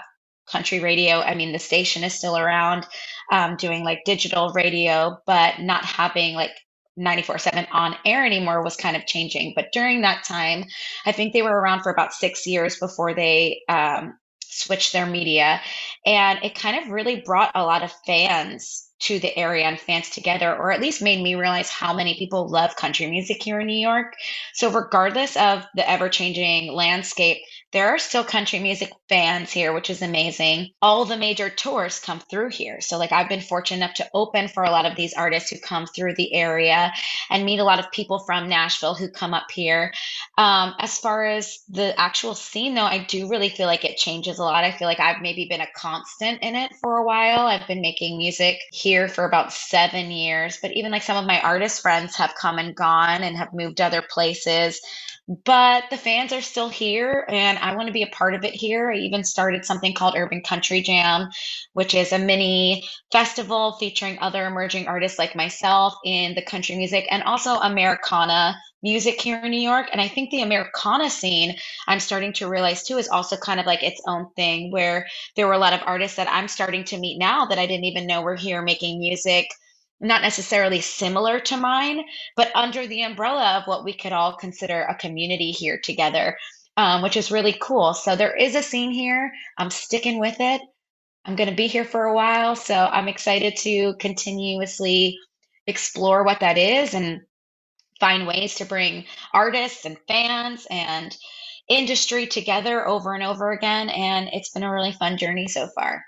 country 0.50 0.80
radio. 0.80 1.20
I 1.20 1.34
mean, 1.34 1.52
the 1.52 1.58
station 1.58 2.04
is 2.04 2.14
still 2.14 2.36
around, 2.36 2.86
um, 3.30 3.56
doing 3.56 3.84
like 3.84 4.04
digital 4.04 4.50
radio, 4.54 5.18
but 5.26 5.60
not 5.60 5.84
having 5.84 6.34
like 6.34 6.52
94/7 6.98 7.66
on 7.70 7.96
air 8.06 8.24
anymore 8.24 8.62
was 8.64 8.76
kind 8.76 8.96
of 8.96 9.06
changing. 9.06 9.52
But 9.54 9.72
during 9.72 10.00
that 10.02 10.24
time, 10.24 10.64
I 11.06 11.12
think 11.12 11.32
they 11.32 11.42
were 11.42 11.60
around 11.60 11.82
for 11.82 11.92
about 11.92 12.14
six 12.14 12.46
years 12.46 12.78
before 12.78 13.14
they 13.14 13.60
um, 13.68 14.18
switched 14.52 14.92
their 14.92 15.06
media. 15.06 15.60
And 16.04 16.38
it 16.42 16.54
kind 16.54 16.82
of 16.82 16.90
really 16.90 17.20
brought 17.20 17.52
a 17.54 17.64
lot 17.64 17.82
of 17.82 17.92
fans 18.06 18.88
to 19.00 19.18
the 19.18 19.36
area 19.36 19.64
and 19.64 19.80
fans 19.80 20.10
together, 20.10 20.54
or 20.54 20.70
at 20.70 20.80
least 20.80 21.02
made 21.02 21.20
me 21.20 21.34
realize 21.34 21.68
how 21.68 21.92
many 21.92 22.16
people 22.18 22.48
love 22.48 22.76
country 22.76 23.10
music 23.10 23.42
here 23.42 23.58
in 23.58 23.66
New 23.66 23.80
York. 23.80 24.14
So, 24.54 24.70
regardless 24.70 25.36
of 25.36 25.64
the 25.74 25.88
ever 25.88 26.08
changing 26.08 26.72
landscape, 26.72 27.38
there 27.72 27.88
are 27.88 27.98
still 27.98 28.22
country 28.22 28.58
music 28.58 28.92
fans 29.08 29.50
here, 29.50 29.72
which 29.72 29.88
is 29.88 30.02
amazing. 30.02 30.70
All 30.82 31.06
the 31.06 31.16
major 31.16 31.48
tours 31.48 31.98
come 31.98 32.20
through 32.20 32.50
here. 32.50 32.82
So, 32.82 32.98
like, 32.98 33.12
I've 33.12 33.30
been 33.30 33.40
fortunate 33.40 33.78
enough 33.78 33.94
to 33.94 34.10
open 34.12 34.48
for 34.48 34.62
a 34.62 34.70
lot 34.70 34.84
of 34.84 34.94
these 34.94 35.14
artists 35.14 35.48
who 35.48 35.58
come 35.58 35.86
through 35.86 36.14
the 36.14 36.34
area 36.34 36.92
and 37.30 37.46
meet 37.46 37.60
a 37.60 37.64
lot 37.64 37.78
of 37.78 37.90
people 37.90 38.18
from 38.20 38.48
Nashville 38.48 38.94
who 38.94 39.08
come 39.08 39.32
up 39.32 39.50
here. 39.50 39.92
Um, 40.36 40.74
as 40.78 40.98
far 40.98 41.24
as 41.24 41.60
the 41.68 41.98
actual 41.98 42.34
scene, 42.34 42.74
though, 42.74 42.82
I 42.82 43.04
do 43.04 43.28
really 43.28 43.48
feel 43.48 43.66
like 43.66 43.86
it 43.86 43.96
changes 43.96 44.38
a 44.38 44.44
lot. 44.44 44.64
I 44.64 44.72
feel 44.72 44.88
like 44.88 45.00
I've 45.00 45.22
maybe 45.22 45.46
been 45.46 45.62
a 45.62 45.72
constant 45.74 46.42
in 46.42 46.54
it 46.54 46.72
for 46.80 46.98
a 46.98 47.04
while. 47.04 47.46
I've 47.46 47.66
been 47.66 47.80
making 47.80 48.18
music 48.18 48.58
here 48.70 49.08
for 49.08 49.24
about 49.24 49.52
seven 49.52 50.10
years, 50.10 50.58
but 50.60 50.72
even 50.72 50.92
like 50.92 51.02
some 51.02 51.16
of 51.16 51.26
my 51.26 51.40
artist 51.40 51.80
friends 51.80 52.16
have 52.16 52.34
come 52.34 52.58
and 52.58 52.76
gone 52.76 53.22
and 53.22 53.36
have 53.36 53.54
moved 53.54 53.78
to 53.78 53.84
other 53.84 54.02
places. 54.02 54.80
But 55.28 55.84
the 55.90 55.96
fans 55.96 56.32
are 56.32 56.42
still 56.42 56.68
here, 56.68 57.24
and 57.28 57.58
I 57.58 57.76
want 57.76 57.86
to 57.86 57.92
be 57.92 58.02
a 58.02 58.08
part 58.08 58.34
of 58.34 58.44
it 58.44 58.54
here. 58.54 58.90
I 58.90 58.96
even 58.96 59.24
started 59.24 59.64
something 59.64 59.94
called 59.94 60.16
Urban 60.16 60.42
Country 60.42 60.82
Jam, 60.82 61.28
which 61.74 61.94
is 61.94 62.12
a 62.12 62.18
mini 62.18 62.88
festival 63.12 63.72
featuring 63.78 64.18
other 64.18 64.46
emerging 64.46 64.88
artists 64.88 65.18
like 65.18 65.36
myself 65.36 65.94
in 66.04 66.34
the 66.34 66.42
country 66.42 66.76
music 66.76 67.06
and 67.10 67.22
also 67.22 67.52
Americana 67.54 68.56
music 68.82 69.20
here 69.20 69.38
in 69.38 69.50
New 69.52 69.60
York. 69.60 69.88
And 69.92 70.00
I 70.00 70.08
think 70.08 70.30
the 70.30 70.42
Americana 70.42 71.08
scene, 71.08 71.56
I'm 71.86 72.00
starting 72.00 72.32
to 72.34 72.48
realize 72.48 72.82
too, 72.82 72.98
is 72.98 73.08
also 73.08 73.36
kind 73.36 73.60
of 73.60 73.66
like 73.66 73.84
its 73.84 74.02
own 74.08 74.26
thing 74.34 74.72
where 74.72 75.06
there 75.36 75.46
were 75.46 75.52
a 75.52 75.58
lot 75.58 75.72
of 75.72 75.80
artists 75.86 76.16
that 76.16 76.28
I'm 76.30 76.48
starting 76.48 76.82
to 76.86 76.98
meet 76.98 77.18
now 77.18 77.46
that 77.46 77.58
I 77.60 77.66
didn't 77.66 77.84
even 77.84 78.08
know 78.08 78.22
were 78.22 78.34
here 78.36 78.60
making 78.60 78.98
music 78.98 79.46
not 80.02 80.22
necessarily 80.22 80.82
similar 80.82 81.40
to 81.40 81.58
mine, 81.58 82.04
but 82.36 82.52
under 82.56 82.86
the 82.86 83.02
umbrella 83.04 83.58
of 83.58 83.68
what 83.68 83.84
we 83.84 83.94
could 83.94 84.12
all 84.12 84.36
consider 84.36 84.82
a 84.82 84.96
community 84.96 85.52
here 85.52 85.80
together, 85.82 86.38
um, 86.78 87.02
which 87.02 87.16
is 87.18 87.32
really 87.32 87.56
cool. 87.60 87.94
So 87.94 88.16
there 88.16 88.36
is 88.36 88.56
a 88.56 88.62
scene 88.64 88.92
here. 88.92 89.32
I'm 89.58 89.70
sticking 89.70 90.20
with 90.20 90.36
it. 90.40 90.62
I'm 91.26 91.36
going 91.36 91.50
to 91.50 91.56
be 91.56 91.68
here 91.68 91.84
for 91.86 92.04
a 92.04 92.14
while. 92.14 92.56
So 92.56 92.74
I'm 92.74 93.08
excited 93.08 93.56
to 93.58 93.94
continuously 94.00 95.18
explore 95.66 96.24
what 96.24 96.40
that 96.40 96.58
is 96.58 96.94
and 96.94 97.22
find 98.00 98.26
ways 98.26 98.56
to 98.56 98.64
bring 98.66 99.04
artists 99.34 99.84
and 99.86 99.98
fans 100.08 100.66
and 100.70 101.16
industry 101.68 102.26
together 102.26 102.86
over 102.86 103.14
and 103.14 103.24
over 103.24 103.52
again. 103.52 103.90
And 103.90 104.30
it's 104.32 104.50
been 104.50 104.64
a 104.64 104.72
really 104.72 104.92
fun 104.92 105.18
journey 105.18 105.48
so 105.48 105.68
far. 105.74 106.04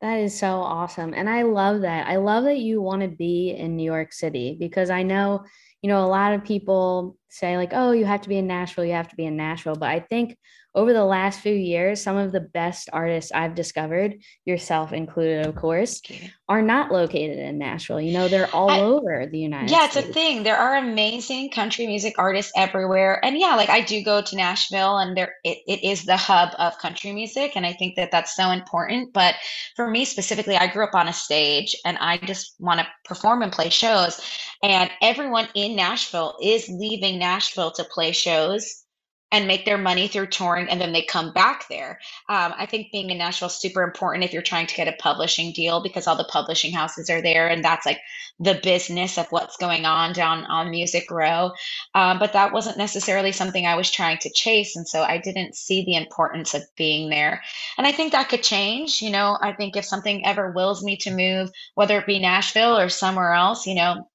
That 0.00 0.20
is 0.20 0.38
so 0.38 0.62
awesome. 0.62 1.12
And 1.12 1.28
I 1.28 1.42
love 1.42 1.82
that. 1.82 2.06
I 2.06 2.16
love 2.16 2.44
that 2.44 2.58
you 2.58 2.80
want 2.80 3.02
to 3.02 3.08
be 3.08 3.50
in 3.50 3.76
New 3.76 3.84
York 3.84 4.12
City 4.14 4.56
because 4.58 4.88
I 4.88 5.02
know, 5.02 5.44
you 5.82 5.90
know, 5.90 6.04
a 6.04 6.08
lot 6.08 6.32
of 6.32 6.42
people 6.42 7.18
say, 7.30 7.56
like, 7.56 7.70
oh, 7.72 7.92
you 7.92 8.04
have 8.04 8.22
to 8.22 8.28
be 8.28 8.38
in 8.38 8.46
Nashville, 8.46 8.84
you 8.84 8.92
have 8.92 9.08
to 9.08 9.16
be 9.16 9.26
in 9.26 9.36
Nashville. 9.36 9.76
But 9.76 9.88
I 9.88 10.00
think 10.00 10.36
over 10.74 10.92
the 10.92 11.04
last 11.04 11.40
few 11.40 11.52
years, 11.52 12.00
some 12.00 12.16
of 12.16 12.30
the 12.30 12.40
best 12.40 12.88
artists 12.92 13.32
I've 13.32 13.56
discovered, 13.56 14.14
yourself 14.44 14.92
included, 14.92 15.46
of 15.46 15.56
course, 15.56 16.00
are 16.48 16.62
not 16.62 16.92
located 16.92 17.38
in 17.38 17.58
Nashville. 17.58 18.00
You 18.00 18.12
know, 18.12 18.28
they're 18.28 18.54
all 18.54 18.70
I, 18.70 18.80
over 18.80 19.26
the 19.26 19.38
United 19.38 19.68
States. 19.68 19.80
yeah, 19.80 19.90
States. 19.90 20.06
it's 20.06 20.10
a 20.10 20.12
thing. 20.12 20.42
There 20.44 20.56
are 20.56 20.76
amazing 20.76 21.50
country 21.50 21.88
music 21.88 22.14
artists 22.18 22.52
everywhere. 22.56 23.24
And 23.24 23.36
yeah, 23.36 23.56
like 23.56 23.68
I 23.68 23.80
do 23.80 24.02
go 24.04 24.22
to 24.22 24.36
Nashville 24.36 24.98
and 24.98 25.16
there 25.16 25.34
it, 25.42 25.58
it 25.66 25.82
is 25.82 26.04
the 26.04 26.16
hub 26.16 26.50
of 26.56 26.78
country 26.78 27.10
music. 27.12 27.52
And 27.56 27.66
I 27.66 27.72
think 27.72 27.96
that 27.96 28.12
that's 28.12 28.36
so 28.36 28.50
important. 28.50 29.12
But 29.12 29.34
for 29.74 29.90
me 29.90 30.04
specifically, 30.04 30.56
I 30.56 30.68
grew 30.68 30.84
up 30.84 30.94
on 30.94 31.08
a 31.08 31.12
stage 31.12 31.74
and 31.84 31.98
I 31.98 32.18
just 32.18 32.54
want 32.60 32.78
to 32.78 32.86
perform 33.04 33.42
and 33.42 33.50
play 33.52 33.70
shows. 33.70 34.20
And 34.62 34.90
everyone 35.02 35.48
in 35.54 35.74
Nashville 35.74 36.36
is 36.42 36.68
leaving 36.68 37.18
Nashville 37.20 37.72
to 37.72 37.84
play 37.84 38.12
shows 38.12 38.84
and 39.32 39.46
make 39.46 39.64
their 39.64 39.78
money 39.78 40.08
through 40.08 40.26
touring 40.28 40.68
and 40.68 40.80
then 40.80 40.92
they 40.92 41.02
come 41.02 41.32
back 41.32 41.68
there. 41.68 42.00
Um, 42.28 42.54
I 42.56 42.66
think 42.66 42.92
being 42.92 43.10
in 43.10 43.18
Nashville 43.18 43.48
is 43.48 43.54
super 43.54 43.82
important 43.82 44.24
if 44.24 44.32
you're 44.32 44.42
trying 44.42 44.66
to 44.66 44.74
get 44.74 44.88
a 44.88 44.92
publishing 44.92 45.52
deal 45.52 45.82
because 45.82 46.06
all 46.06 46.16
the 46.16 46.24
publishing 46.24 46.72
houses 46.72 47.10
are 47.10 47.22
there 47.22 47.48
and 47.48 47.64
that's 47.64 47.86
like 47.86 48.00
the 48.40 48.60
business 48.62 49.18
of 49.18 49.26
what's 49.30 49.56
going 49.58 49.84
on 49.86 50.14
down 50.14 50.44
on 50.46 50.70
Music 50.70 51.10
Row. 51.10 51.52
Um, 51.94 52.18
but 52.18 52.32
that 52.32 52.52
wasn't 52.52 52.78
necessarily 52.78 53.32
something 53.32 53.66
I 53.66 53.76
was 53.76 53.90
trying 53.90 54.18
to 54.18 54.32
chase. 54.34 54.76
And 54.76 54.88
so 54.88 55.02
I 55.02 55.18
didn't 55.18 55.54
see 55.54 55.84
the 55.84 55.96
importance 55.96 56.54
of 56.54 56.62
being 56.76 57.10
there. 57.10 57.42
And 57.78 57.86
I 57.86 57.92
think 57.92 58.12
that 58.12 58.30
could 58.30 58.42
change. 58.42 59.02
You 59.02 59.10
know, 59.10 59.38
I 59.40 59.52
think 59.52 59.76
if 59.76 59.84
something 59.84 60.26
ever 60.26 60.52
wills 60.52 60.82
me 60.82 60.96
to 60.98 61.10
move, 61.14 61.50
whether 61.74 61.98
it 61.98 62.06
be 62.06 62.18
Nashville 62.18 62.78
or 62.78 62.88
somewhere 62.88 63.32
else, 63.32 63.66
you 63.66 63.76
know, 63.76 64.08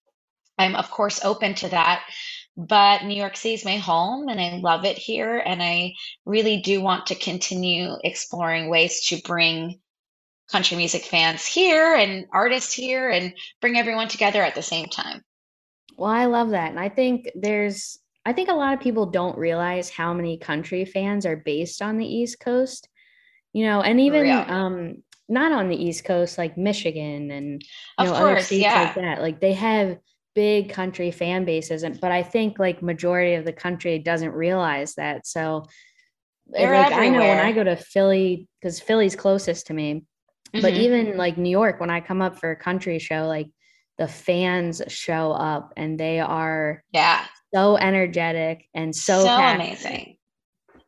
I'm 0.58 0.76
of 0.76 0.90
course 0.92 1.24
open 1.24 1.56
to 1.56 1.70
that 1.70 2.04
but 2.58 3.04
New 3.04 3.16
York 3.16 3.36
City 3.36 3.54
is 3.54 3.66
my 3.66 3.78
home 3.78 4.30
and 4.30 4.40
I 4.40 4.58
love 4.58 4.86
it 4.86 4.98
here. 4.98 5.38
And 5.38 5.62
I 5.62 5.94
really 6.26 6.62
do 6.62 6.82
want 6.82 7.08
to 7.08 7.16
continue 7.16 7.96
exploring 8.04 8.70
ways 8.70 9.08
to 9.08 9.22
bring 9.22 9.80
country 10.50 10.78
music 10.78 11.04
fans 11.04 11.46
here 11.46 11.96
and 11.96 12.26
artists 12.32 12.74
here 12.74 13.10
and 13.10 13.34
bring 13.62 13.78
everyone 13.78 14.08
together 14.08 14.42
at 14.42 14.56
the 14.56 14.62
same 14.62 14.86
time. 14.86 15.22
Well, 15.98 16.12
I 16.12 16.26
love 16.26 16.52
that. 16.52 16.70
And 16.70 16.80
I 16.80 16.90
think 16.90 17.30
there's, 17.36 18.00
I 18.26 18.34
think 18.34 18.50
a 18.50 18.54
lot 18.54 18.74
of 18.74 18.80
people 18.80 19.08
don't 19.08 19.38
realize 19.38 19.90
how 19.90 20.14
many 20.14 20.38
country 20.38 20.86
fans 20.86 21.26
are 21.26 21.38
based 21.38 21.82
on 21.82 21.98
the 21.98 22.08
East 22.08 22.40
Coast, 22.40 22.88
you 23.54 23.66
know, 23.66 23.82
and 23.82 24.00
even, 24.00 24.30
um, 24.30 25.04
not 25.28 25.52
on 25.52 25.70
the 25.70 25.84
East 25.84 26.06
Coast, 26.06 26.38
like 26.38 26.58
Michigan 26.58 27.32
and 27.32 27.62
you 28.00 28.06
know 28.06 28.12
course, 28.12 28.22
other 28.22 28.42
states 28.42 28.64
yeah. 28.64 28.84
like 28.84 28.96
that. 28.96 29.22
Like 29.22 29.40
they 29.42 29.54
have 29.54 29.98
big 30.36 30.70
country 30.70 31.12
fan 31.12 31.46
bases 31.46 31.84
and 31.84 32.00
but 32.02 32.12
i 32.12 32.22
think 32.22 32.60
like 32.60 32.82
majority 32.82 33.34
of 33.36 33.46
the 33.46 33.54
country 33.54 33.98
doesn't 33.98 34.34
realize 34.34 34.94
that. 34.96 35.26
So 35.26 35.66
They're 36.48 36.78
like 36.78 36.92
everywhere. 36.92 37.02
i 37.02 37.10
know 37.10 37.20
when 37.20 37.46
i 37.46 37.52
go 37.52 37.64
to 37.64 37.76
philly 37.76 38.48
because 38.60 38.80
philly's 38.80 39.16
closest 39.16 39.68
to 39.68 39.74
me 39.74 39.94
mm-hmm. 40.54 40.62
but 40.62 40.74
even 40.74 41.18
like 41.18 41.38
new 41.38 41.50
york 41.50 41.80
when 41.80 41.90
i 41.90 42.02
come 42.02 42.22
up 42.22 42.38
for 42.38 42.52
a 42.52 42.56
country 42.56 43.00
show 43.00 43.28
like 43.28 43.48
the 43.98 44.08
fans 44.08 44.82
show 44.88 45.32
up 45.32 45.74
and 45.78 46.00
they 46.00 46.20
are 46.20 46.84
yeah. 46.92 47.26
so 47.54 47.78
energetic 47.78 48.68
and 48.74 48.96
so, 48.96 49.24
so 49.24 49.30
amazing. 49.30 50.18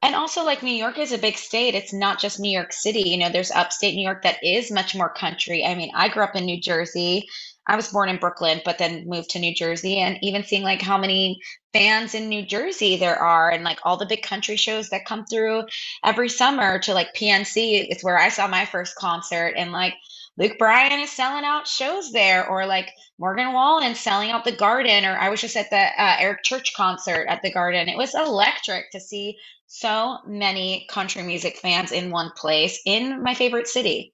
And 0.01 0.13
also 0.13 0.43
like 0.45 0.61
new 0.61 0.73
york 0.73 0.99
is 0.99 1.11
a 1.11 1.17
big 1.17 1.37
state. 1.37 1.73
It's 1.73 1.93
not 1.93 2.19
just 2.19 2.39
new 2.39 2.51
york 2.51 2.71
city. 2.71 3.09
You 3.09 3.17
know 3.17 3.29
there's 3.29 3.51
upstate 3.51 3.95
new 3.95 4.03
york 4.03 4.23
that 4.23 4.43
is 4.43 4.71
much 4.71 4.95
more 4.95 5.09
country. 5.09 5.65
I 5.65 5.75
mean 5.75 5.91
i 5.95 6.09
grew 6.09 6.23
up 6.23 6.35
in 6.35 6.45
new 6.45 6.59
jersey 6.59 7.27
I 7.67 7.75
was 7.75 7.89
born 7.89 8.09
in 8.09 8.17
Brooklyn, 8.17 8.61
but 8.65 8.77
then 8.77 9.07
moved 9.07 9.31
to 9.31 9.39
New 9.39 9.53
Jersey, 9.55 9.97
and 9.99 10.17
even 10.21 10.43
seeing 10.43 10.63
like 10.63 10.81
how 10.81 10.97
many 10.97 11.39
fans 11.73 12.15
in 12.15 12.29
New 12.29 12.45
Jersey 12.45 12.97
there 12.97 13.17
are, 13.17 13.51
and 13.51 13.63
like 13.63 13.79
all 13.83 13.97
the 13.97 14.05
big 14.05 14.23
country 14.23 14.55
shows 14.55 14.89
that 14.89 15.05
come 15.05 15.25
through 15.25 15.63
every 16.03 16.29
summer 16.29 16.79
to 16.79 16.93
like 16.93 17.15
PNC. 17.15 17.87
It's 17.89 18.03
where 18.03 18.17
I 18.19 18.29
saw 18.29 18.47
my 18.47 18.65
first 18.65 18.95
concert, 18.95 19.55
and 19.57 19.71
like 19.71 19.95
Luke 20.37 20.57
Bryan 20.59 20.99
is 21.01 21.11
selling 21.11 21.45
out 21.45 21.67
shows 21.67 22.11
there, 22.11 22.47
or 22.47 22.65
like 22.65 22.91
Morgan 23.19 23.53
Wallen 23.53 23.95
selling 23.95 24.31
out 24.31 24.45
the 24.45 24.51
Garden, 24.51 25.05
or 25.05 25.17
I 25.17 25.29
was 25.29 25.41
just 25.41 25.57
at 25.57 25.69
the 25.69 25.77
uh, 25.77 26.17
Eric 26.19 26.43
Church 26.43 26.73
concert 26.75 27.27
at 27.27 27.41
the 27.43 27.51
Garden. 27.51 27.89
It 27.89 27.97
was 27.97 28.15
electric 28.15 28.91
to 28.91 28.99
see 28.99 29.37
so 29.67 30.19
many 30.27 30.87
country 30.89 31.23
music 31.23 31.57
fans 31.57 31.91
in 31.91 32.11
one 32.11 32.31
place 32.37 32.79
in 32.85 33.23
my 33.23 33.33
favorite 33.33 33.67
city. 33.67 34.13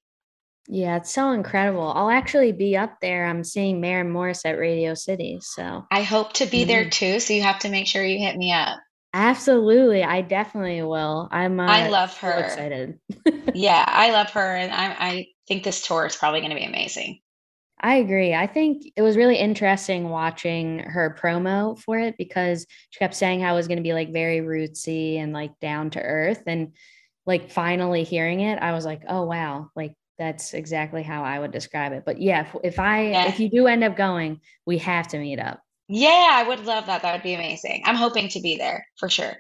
Yeah, 0.68 0.98
it's 0.98 1.14
so 1.14 1.32
incredible. 1.32 1.92
I'll 1.94 2.10
actually 2.10 2.54
be 2.54 2.78
up 2.78 3.00
there. 3.02 3.26
I'm 3.26 3.44
seeing 3.44 3.82
Maren 3.82 4.10
Morris 4.10 4.46
at 4.46 4.58
Radio 4.58 4.94
City. 4.94 5.40
So 5.42 5.86
I 5.92 6.04
hope 6.04 6.34
to 6.34 6.46
be 6.46 6.60
mm-hmm. 6.60 6.68
there 6.68 6.90
too. 6.90 7.20
So 7.20 7.34
you 7.34 7.42
have 7.42 7.60
to 7.60 7.70
make 7.70 7.88
sure 7.88 8.04
you 8.04 8.20
hit 8.20 8.38
me 8.38 8.54
up. 8.54 8.80
Absolutely. 9.14 10.04
I 10.04 10.22
definitely 10.22 10.82
will. 10.82 11.28
I'm 11.32 11.60
uh, 11.60 11.68
I 11.68 11.90
love 11.90 12.18
her. 12.18 12.32
So 12.32 12.46
excited. 12.46 13.00
yeah, 13.54 13.84
I 13.88 14.12
love 14.12 14.32
her. 14.32 14.56
And 14.56 14.72
I, 14.74 14.96
I 14.98 15.28
think 15.48 15.64
this 15.64 15.86
tour 15.86 16.06
is 16.06 16.16
probably 16.16 16.40
going 16.40 16.52
to 16.52 16.58
be 16.58 16.66
amazing. 16.66 17.20
I 17.80 17.96
agree. 17.96 18.34
I 18.34 18.48
think 18.48 18.84
it 18.96 19.02
was 19.02 19.18
really 19.18 19.36
interesting 19.36 20.10
watching 20.10 20.80
her 20.80 21.16
promo 21.22 21.78
for 21.78 22.00
it 22.00 22.16
because 22.18 22.66
she 22.90 23.00
kept 23.00 23.14
saying 23.14 23.42
how 23.42 23.54
it 23.54 23.58
was 23.58 23.68
going 23.68 23.78
to 23.78 23.84
be 23.84 23.94
like 23.94 24.14
very 24.14 24.40
rootsy 24.40 25.18
and 25.18 25.34
like 25.34 25.60
down 25.60 25.90
to 25.92 26.02
earth. 26.02 26.44
And 26.48 26.72
like 27.26 27.52
finally 27.52 28.06
hearing 28.06 28.40
it, 28.40 28.58
I 28.60 28.72
was 28.72 28.86
like, 28.86 29.04
oh, 29.08 29.26
wow. 29.26 29.70
Like 29.76 29.96
that's 30.18 30.54
exactly 30.54 31.04
how 31.04 31.24
I 31.24 31.40
would 31.40 31.52
describe 31.52 31.92
it. 31.94 32.04
But 32.06 32.22
yeah, 32.22 32.42
if, 32.42 32.56
if 32.64 32.80
I 32.80 33.10
yeah. 33.10 33.28
if 33.28 33.40
you 33.40 33.50
do 33.50 33.68
end 33.68 33.84
up 33.84 33.96
going, 33.96 34.40
we 34.66 34.78
have 34.80 35.08
to 35.10 35.18
meet 35.18 35.40
up. 35.40 35.62
Yeah, 35.88 36.30
I 36.32 36.44
would 36.48 36.66
love 36.66 36.86
that. 36.86 37.02
That 37.02 37.14
would 37.14 37.24
be 37.24 37.34
amazing. 37.34 37.84
I'm 37.86 37.96
hoping 37.96 38.30
to 38.30 38.40
be 38.40 38.58
there 38.58 38.86
for 38.98 39.10
sure. 39.10 39.34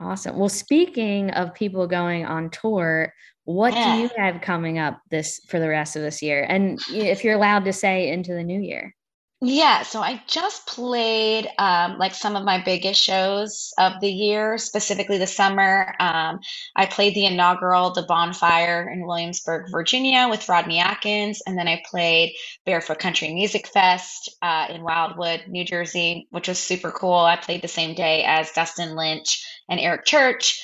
Awesome. 0.00 0.38
Well, 0.38 0.48
speaking 0.48 1.30
of 1.32 1.54
people 1.54 1.86
going 1.86 2.24
on 2.24 2.50
tour, 2.50 3.12
what 3.44 3.72
yeah. 3.74 3.96
do 3.96 4.02
you 4.02 4.10
have 4.16 4.40
coming 4.40 4.78
up 4.78 5.00
this 5.10 5.40
for 5.48 5.58
the 5.58 5.68
rest 5.68 5.96
of 5.96 6.02
this 6.02 6.22
year? 6.22 6.46
And 6.48 6.78
if 6.90 7.24
you're 7.24 7.34
allowed 7.34 7.64
to 7.64 7.72
say 7.72 8.08
into 8.08 8.32
the 8.32 8.44
new 8.44 8.60
year. 8.60 8.94
Yeah, 9.40 9.84
so 9.84 10.00
I 10.00 10.20
just 10.26 10.66
played 10.66 11.48
um, 11.58 11.96
like 11.96 12.12
some 12.12 12.34
of 12.34 12.42
my 12.44 12.60
biggest 12.60 13.00
shows 13.00 13.72
of 13.78 14.00
the 14.00 14.10
year, 14.10 14.58
specifically 14.58 15.16
the 15.18 15.28
summer. 15.28 15.94
Um, 16.00 16.40
I 16.74 16.86
played 16.86 17.14
the 17.14 17.26
inaugural 17.26 17.92
The 17.92 18.02
Bonfire 18.02 18.90
in 18.92 19.06
Williamsburg, 19.06 19.70
Virginia 19.70 20.26
with 20.28 20.48
Rodney 20.48 20.80
Atkins. 20.80 21.40
And 21.46 21.56
then 21.56 21.68
I 21.68 21.80
played 21.88 22.34
Barefoot 22.66 22.98
Country 22.98 23.32
Music 23.32 23.68
Fest 23.68 24.28
uh, 24.42 24.66
in 24.70 24.82
Wildwood, 24.82 25.44
New 25.46 25.64
Jersey, 25.64 26.26
which 26.30 26.48
was 26.48 26.58
super 26.58 26.90
cool. 26.90 27.14
I 27.14 27.36
played 27.36 27.62
the 27.62 27.68
same 27.68 27.94
day 27.94 28.24
as 28.24 28.50
Dustin 28.50 28.96
Lynch 28.96 29.46
and 29.68 29.78
Eric 29.78 30.04
Church. 30.04 30.60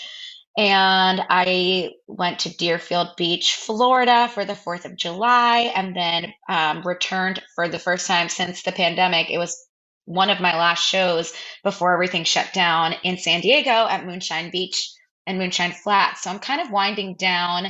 And 0.57 1.21
I 1.31 1.90
went 2.07 2.40
to 2.40 2.57
Deerfield 2.57 3.17
Beach, 3.17 3.57
Florida 3.57 4.29
for 4.29 4.45
the 4.45 4.53
4th 4.53 4.85
of 4.85 4.97
July, 4.97 5.73
and 5.75 5.97
then 5.97 6.33
um, 6.49 6.83
returned 6.83 7.43
for 7.57 7.69
the 7.69 7.79
first 7.79 8.07
time 8.07 8.29
since 8.29 8.62
the 8.62 8.73
pandemic. 8.73 9.31
It 9.31 9.38
was 9.38 9.67
one 10.05 10.31
of 10.31 10.40
my 10.40 10.57
last 10.57 10.87
shows 10.87 11.33
before 11.64 11.93
everything 11.93 12.25
shut 12.25 12.53
down 12.53 12.95
in 13.03 13.19
San 13.19 13.40
Diego 13.40 13.71
at 13.71 14.07
Moonshine 14.07 14.51
Beach 14.51 14.93
and 15.27 15.39
Moonshine 15.39 15.73
Flats. 15.73 16.23
So 16.23 16.31
I'm 16.31 16.39
kind 16.39 16.61
of 16.61 16.71
winding 16.71 17.17
down 17.17 17.67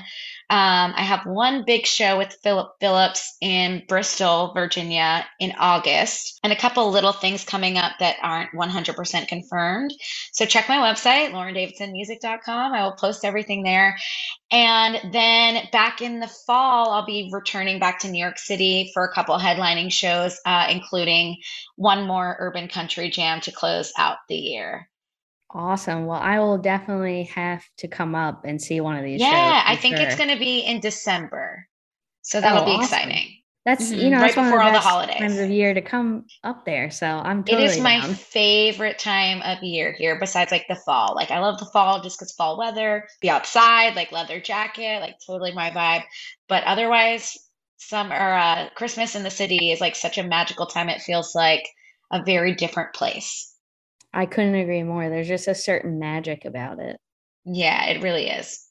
um, 0.51 0.93
I 0.95 1.03
have 1.03 1.25
one 1.25 1.65
big 1.65 1.87
show 1.87 2.19
with 2.19 2.37
Phillip 2.43 2.75
Phillips 2.79 3.37
in 3.41 3.83
Bristol, 3.89 4.53
Virginia 4.53 5.27
in 5.41 5.55
August, 5.59 6.39
and 6.45 6.53
a 6.53 6.57
couple 6.57 6.91
little 6.91 7.13
things 7.13 7.45
coming 7.45 7.79
up 7.79 7.93
that 7.99 8.17
aren't 8.23 8.53
100% 8.53 9.27
confirmed. 9.27 9.93
So 10.33 10.45
check 10.45 10.69
my 10.69 10.77
website, 10.77 11.31
laurendavidsonmusic.com. 11.31 12.75
I 12.75 12.85
will 12.85 12.93
post 12.93 13.25
everything 13.25 13.63
there. 13.63 13.97
And 14.51 15.13
then 15.13 15.65
back 15.73 16.03
in 16.03 16.21
the 16.21 16.29
fall, 16.29 16.91
I'll 16.91 17.07
be 17.07 17.31
returning 17.33 17.81
back 17.81 18.01
to 18.01 18.11
New 18.11 18.23
York 18.23 18.39
City 18.39 18.91
for 18.93 19.05
a 19.05 19.13
couple 19.13 19.39
headlining 19.39 19.91
shows, 19.91 20.39
uh, 20.45 20.67
including 20.69 21.39
one 21.77 22.07
more 22.07 22.37
urban 22.39 22.69
country 22.69 23.09
jam 23.09 23.41
to 23.41 23.51
close 23.51 23.93
out 23.99 24.19
the 24.29 24.37
year. 24.37 24.91
Awesome. 25.55 26.07
Well, 26.07 26.19
I 26.21 26.41
will 26.41 26.59
definitely 26.59 27.25
have 27.25 27.63
to 27.79 27.89
come 27.89 28.15
up 28.15 28.45
and 28.45 28.61
see 28.61 28.81
one 28.81 28.97
of 28.97 29.05
these. 29.05 29.21
Shows. 29.21 29.31
Yeah, 29.31 29.63
I 29.65 29.77
think 29.77 29.97
sure. 29.97 30.07
it's 30.07 30.17
going 30.17 30.31
to 30.31 30.39
be 30.39 30.61
in 30.61 30.81
December, 30.81 31.69
so 32.23 32.41
that'll 32.41 32.63
oh, 32.63 32.65
be 32.65 32.73
awesome. 32.73 32.99
exciting. 32.99 33.31
That's 33.65 33.91
Mhm, 33.91 33.99
you 33.99 34.11
know 34.11 34.17
right 34.19 34.35
that's 34.35 34.37
one 34.37 34.47
of 34.47 34.53
before 34.53 34.61
the 34.61 34.67
all 34.67 34.73
the 34.73 34.79
holidays. 34.81 35.17
times 35.21 35.39
of 35.39 35.51
year 35.51 35.73
to 35.73 35.81
come 35.81 36.27
up 36.43 36.65
there. 36.67 36.91
So 36.91 37.07
I'm 37.07 37.45
It 37.47 37.53
totally 37.53 37.65
is 37.65 37.81
my 37.81 38.01
down. 38.01 38.15
favorite 38.15 38.99
time 38.99 39.41
of 39.43 39.63
year 39.63 39.93
here, 39.93 40.19
besides 40.19 40.51
like 40.53 40.67
the 40.69 40.77
fall. 40.77 41.15
Like 41.15 41.31
I 41.31 41.39
love 41.39 41.59
the 41.59 41.67
fall 41.67 42.03
just 42.03 42.19
because 42.19 42.33
fall 42.33 42.59
weather, 42.59 43.09
be 43.23 43.31
outside, 43.31 43.95
like 43.97 44.13
leather 44.13 44.41
jacket, 44.41 45.01
like 45.01 45.17
totally 45.27 45.53
my 45.53 45.71
vibe. 45.71 46.03
But 46.49 46.65
otherwise, 46.65 47.39
summer, 47.79 48.15
uh, 48.15 48.69
Christmas 48.75 49.15
in 49.15 49.23
the 49.23 49.31
city 49.31 49.71
is 49.73 49.81
like 49.81 49.97
such 49.97 50.19
a 50.19 50.25
magical 50.25 50.67
time. 50.67 50.89
It 50.91 51.01
feels 51.01 51.35
like 51.35 51.67
a 52.13 52.23
very 52.23 52.55
different 52.55 52.93
place. 52.93 53.54
I 54.15 54.27
couldn't 54.27 54.55
agree 54.55 54.85
more. 54.85 55.09
There's 55.09 55.29
just 55.29 55.49
a 55.49 55.55
certain 55.55 55.99
magic 55.99 56.45
about 56.45 56.79
it. 56.79 56.99
Yeah, 57.45 57.87
it 57.87 58.03
really 58.03 58.29
is. 58.29 58.65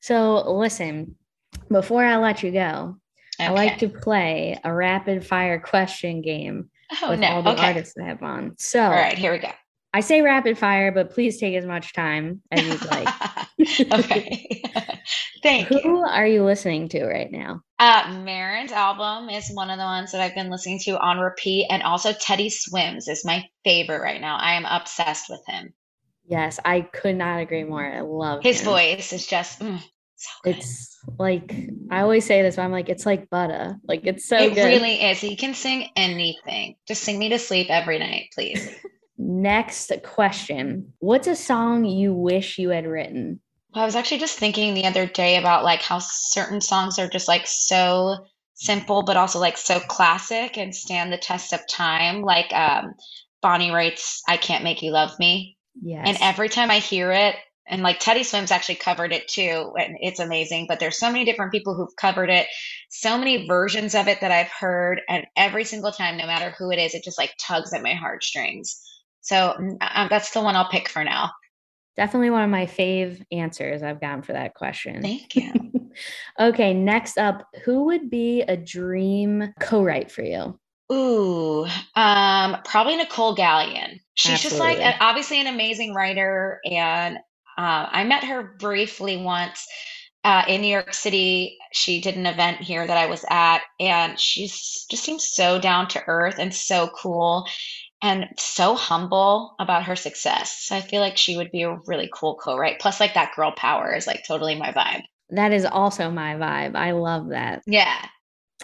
So 0.00 0.50
listen, 0.50 1.16
before 1.70 2.04
I 2.04 2.16
let 2.16 2.42
you 2.42 2.50
go, 2.52 2.96
I 3.38 3.50
like 3.50 3.78
to 3.78 3.88
play 3.88 4.58
a 4.64 4.72
rapid 4.72 5.26
fire 5.26 5.60
question 5.60 6.22
game 6.22 6.70
Oh 7.02 7.10
with 7.10 7.20
no. 7.20 7.28
all 7.28 7.42
the 7.42 7.50
Okay. 7.50 7.66
artists 7.66 7.94
I 8.02 8.06
have 8.06 8.22
on. 8.22 8.54
So 8.58 8.82
All 8.82 8.90
right, 8.90 9.18
here 9.18 9.32
we 9.32 9.38
go. 9.38 9.50
I 9.96 10.00
say 10.00 10.20
rapid 10.20 10.58
fire, 10.58 10.92
but 10.92 11.12
please 11.12 11.38
take 11.38 11.54
as 11.54 11.64
much 11.64 11.94
time 11.94 12.42
as 12.50 12.62
you'd 12.66 12.84
like. 12.84 13.08
okay. 13.92 14.62
Thank 15.42 15.70
you. 15.70 15.80
Who 15.80 16.04
are 16.04 16.26
you 16.26 16.44
listening 16.44 16.90
to 16.90 17.06
right 17.06 17.32
now? 17.32 17.62
Uh, 17.78 18.20
Maren's 18.22 18.72
album 18.72 19.30
is 19.30 19.48
one 19.50 19.70
of 19.70 19.78
the 19.78 19.84
ones 19.84 20.12
that 20.12 20.20
I've 20.20 20.34
been 20.34 20.50
listening 20.50 20.80
to 20.80 20.98
on 20.98 21.18
repeat, 21.18 21.68
and 21.70 21.82
also 21.82 22.12
Teddy 22.12 22.50
Swims 22.50 23.08
is 23.08 23.24
my 23.24 23.46
favorite 23.64 24.02
right 24.02 24.20
now. 24.20 24.36
I 24.36 24.56
am 24.56 24.66
obsessed 24.66 25.30
with 25.30 25.40
him. 25.46 25.72
Yes, 26.26 26.60
I 26.62 26.82
could 26.82 27.16
not 27.16 27.40
agree 27.40 27.64
more. 27.64 27.82
I 27.82 28.02
love 28.02 28.42
His 28.42 28.60
him. 28.60 28.66
voice 28.66 29.14
is 29.14 29.26
just 29.26 29.60
mm, 29.60 29.80
so 30.16 30.30
good. 30.44 30.56
It's 30.56 30.94
like 31.18 31.54
I 31.90 32.02
always 32.02 32.26
say 32.26 32.42
this, 32.42 32.56
but 32.56 32.62
I'm 32.64 32.72
like, 32.72 32.90
it's 32.90 33.06
like 33.06 33.30
butter. 33.30 33.76
Like 33.88 34.04
it's 34.04 34.28
so 34.28 34.36
it 34.36 34.52
good. 34.54 34.66
really 34.66 35.02
is. 35.02 35.20
He 35.20 35.36
can 35.36 35.54
sing 35.54 35.88
anything. 35.96 36.76
Just 36.86 37.02
sing 37.02 37.18
me 37.18 37.30
to 37.30 37.38
sleep 37.38 37.68
every 37.70 37.98
night, 37.98 38.28
please. 38.34 38.68
Next 39.18 39.92
question. 40.02 40.92
What's 40.98 41.26
a 41.26 41.36
song 41.36 41.84
you 41.84 42.12
wish 42.12 42.58
you 42.58 42.70
had 42.70 42.86
written? 42.86 43.40
Well, 43.74 43.82
I 43.82 43.86
was 43.86 43.96
actually 43.96 44.18
just 44.18 44.38
thinking 44.38 44.74
the 44.74 44.86
other 44.86 45.06
day 45.06 45.36
about 45.36 45.64
like 45.64 45.82
how 45.82 45.98
certain 46.00 46.60
songs 46.60 46.98
are 46.98 47.08
just 47.08 47.28
like 47.28 47.46
so 47.46 48.26
simple, 48.54 49.02
but 49.02 49.16
also 49.16 49.38
like 49.38 49.56
so 49.56 49.80
classic 49.80 50.58
and 50.58 50.74
stand 50.74 51.12
the 51.12 51.18
test 51.18 51.52
of 51.52 51.60
time. 51.68 52.22
Like 52.22 52.52
um, 52.52 52.94
Bonnie 53.42 53.70
Raitt's 53.70 54.22
"I 54.28 54.36
Can't 54.36 54.64
Make 54.64 54.82
You 54.82 54.92
Love 54.92 55.18
Me." 55.18 55.56
Yes. 55.82 56.06
And 56.08 56.18
every 56.20 56.48
time 56.48 56.70
I 56.70 56.78
hear 56.78 57.12
it, 57.12 57.36
and 57.68 57.82
like 57.82 58.00
Teddy 58.00 58.22
Swims 58.22 58.50
actually 58.50 58.76
covered 58.76 59.12
it 59.12 59.28
too, 59.28 59.72
and 59.78 59.96
it's 60.00 60.20
amazing. 60.20 60.66
But 60.68 60.78
there's 60.78 60.98
so 60.98 61.10
many 61.10 61.24
different 61.24 61.52
people 61.52 61.74
who've 61.74 61.96
covered 61.96 62.30
it, 62.30 62.46
so 62.90 63.18
many 63.18 63.46
versions 63.46 63.94
of 63.94 64.08
it 64.08 64.20
that 64.20 64.30
I've 64.30 64.50
heard, 64.50 65.00
and 65.08 65.26
every 65.36 65.64
single 65.64 65.92
time, 65.92 66.16
no 66.16 66.26
matter 66.26 66.54
who 66.58 66.70
it 66.70 66.78
is, 66.78 66.94
it 66.94 67.04
just 67.04 67.18
like 67.18 67.34
tugs 67.38 67.72
at 67.72 67.82
my 67.82 67.94
heartstrings. 67.94 68.80
So 69.26 69.56
uh, 69.80 70.06
that's 70.08 70.30
the 70.30 70.40
one 70.40 70.54
I'll 70.54 70.68
pick 70.68 70.88
for 70.88 71.02
now. 71.02 71.32
Definitely 71.96 72.30
one 72.30 72.44
of 72.44 72.50
my 72.50 72.66
fave 72.66 73.24
answers 73.32 73.82
I've 73.82 74.00
gotten 74.00 74.22
for 74.22 74.34
that 74.34 74.54
question. 74.54 75.02
Thank 75.02 75.34
you. 75.36 75.52
okay, 76.38 76.72
next 76.72 77.18
up, 77.18 77.44
who 77.64 77.86
would 77.86 78.08
be 78.08 78.42
a 78.42 78.56
dream 78.56 79.52
co-write 79.58 80.12
for 80.12 80.22
you? 80.22 80.58
Ooh, 80.92 81.66
um, 81.96 82.58
probably 82.64 82.96
Nicolle 82.96 83.34
Galyon. 83.36 83.98
She's 84.14 84.40
just 84.40 84.60
like 84.60 84.78
Absolutely. 84.78 85.00
obviously 85.00 85.40
an 85.40 85.48
amazing 85.48 85.92
writer, 85.92 86.60
and 86.64 87.16
uh, 87.58 87.86
I 87.90 88.04
met 88.04 88.22
her 88.22 88.54
briefly 88.60 89.16
once 89.16 89.66
uh, 90.22 90.44
in 90.46 90.60
New 90.60 90.68
York 90.68 90.94
City. 90.94 91.58
She 91.72 92.00
did 92.00 92.14
an 92.14 92.26
event 92.26 92.58
here 92.58 92.86
that 92.86 92.96
I 92.96 93.06
was 93.06 93.24
at, 93.28 93.62
and 93.80 94.20
she 94.20 94.46
just 94.46 95.02
seems 95.02 95.26
so 95.26 95.58
down 95.58 95.88
to 95.88 96.02
earth 96.06 96.36
and 96.38 96.54
so 96.54 96.88
cool, 96.88 97.48
and 98.02 98.26
so 98.38 98.74
humble 98.74 99.54
about 99.58 99.84
her 99.84 99.96
success. 99.96 100.56
So 100.60 100.76
I 100.76 100.80
feel 100.80 101.00
like 101.00 101.16
she 101.16 101.36
would 101.36 101.50
be 101.50 101.62
a 101.62 101.78
really 101.86 102.10
cool 102.12 102.36
co-write. 102.36 102.78
Plus, 102.80 103.00
like 103.00 103.14
that 103.14 103.34
girl 103.34 103.52
power 103.52 103.94
is 103.94 104.06
like 104.06 104.24
totally 104.26 104.54
my 104.54 104.72
vibe. 104.72 105.02
That 105.30 105.52
is 105.52 105.64
also 105.64 106.10
my 106.10 106.34
vibe. 106.34 106.76
I 106.76 106.92
love 106.92 107.28
that. 107.30 107.62
Yeah. 107.66 107.96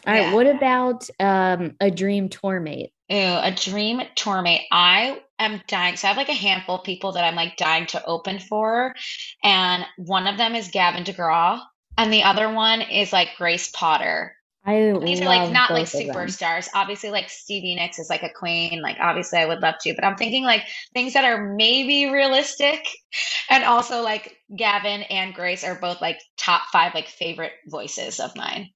All 0.07 0.13
right, 0.13 0.23
Yeah. 0.23 0.35
what 0.35 0.47
about 0.47 1.09
um, 1.21 1.77
a 1.81 1.91
dream 1.91 2.29
tour 2.29 2.61
mate? 2.61 2.93
Ew, 3.09 3.19
a 3.19 3.53
dream 3.55 4.03
tour 4.15 4.43
mate. 4.43 4.67
I 4.71 5.21
am 5.39 5.61
dying. 5.67 5.97
So 5.97 6.07
I 6.07 6.11
have 6.11 6.17
like 6.17 6.29
a 6.29 6.35
handful 6.35 6.77
of 6.77 6.85
people 6.85 7.13
that 7.13 7.25
I'm 7.25 7.35
like 7.35 7.57
dying 7.57 7.87
to 7.87 8.05
open 8.05 8.39
for. 8.39 8.95
And 9.43 9.85
one 9.97 10.27
of 10.27 10.39
them 10.39 10.55
is 10.55 10.69
Gavin 10.69 11.05
DeGraw. 11.05 11.61
And 11.99 12.13
the 12.13 12.23
other 12.23 12.53
one 12.53 12.81
is 12.81 13.13
like 13.13 13.31
Grace 13.37 13.71
Potter. 13.71 14.35
I 14.65 14.93
These 15.01 15.21
are 15.21 15.25
like 15.27 15.53
not 15.53 15.71
like 15.71 15.91
both 15.91 15.95
of 15.95 16.07
them. 16.07 16.15
superstars. 16.15 16.69
Obviously, 16.75 17.11
like 17.11 17.29
Stevie 17.29 17.75
Nicks 17.75 17.99
is 17.99 18.09
like 18.09 18.23
a 18.23 18.31
queen. 18.31 18.81
Like 18.81 18.97
obviously 19.01 19.41
I 19.41 19.47
would 19.47 19.61
love 19.61 19.75
to, 19.81 19.95
but 19.95 20.05
I'm 20.05 20.17
thinking 20.17 20.45
like 20.45 20.63
things 20.95 21.15
that 21.15 21.25
are 21.25 21.55
maybe 21.55 22.11
realistic. 22.11 22.87
And 23.51 23.65
also 23.65 24.01
like 24.01 24.35
Gavin 24.57 25.03
and 25.03 25.35
Grace 25.35 25.65
are 25.65 25.79
both 25.79 26.01
like 26.01 26.19
top 26.39 26.63
five 26.73 26.95
like 26.95 27.09
favorite 27.09 27.53
voices 27.67 28.19
of 28.21 28.35
mine. 28.35 28.71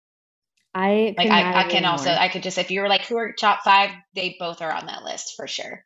I 0.74 1.14
Like 1.16 1.30
I, 1.30 1.60
I 1.60 1.64
can 1.64 1.86
also 1.86 2.10
more. 2.10 2.18
I 2.18 2.28
could 2.28 2.42
just 2.42 2.58
if 2.58 2.70
you 2.70 2.82
were 2.82 2.88
like 2.88 3.06
who 3.06 3.16
are 3.16 3.32
top 3.32 3.60
five, 3.64 3.90
they 4.14 4.36
both 4.38 4.60
are 4.60 4.72
on 4.72 4.86
that 4.86 5.04
list 5.04 5.32
for 5.36 5.46
sure. 5.46 5.82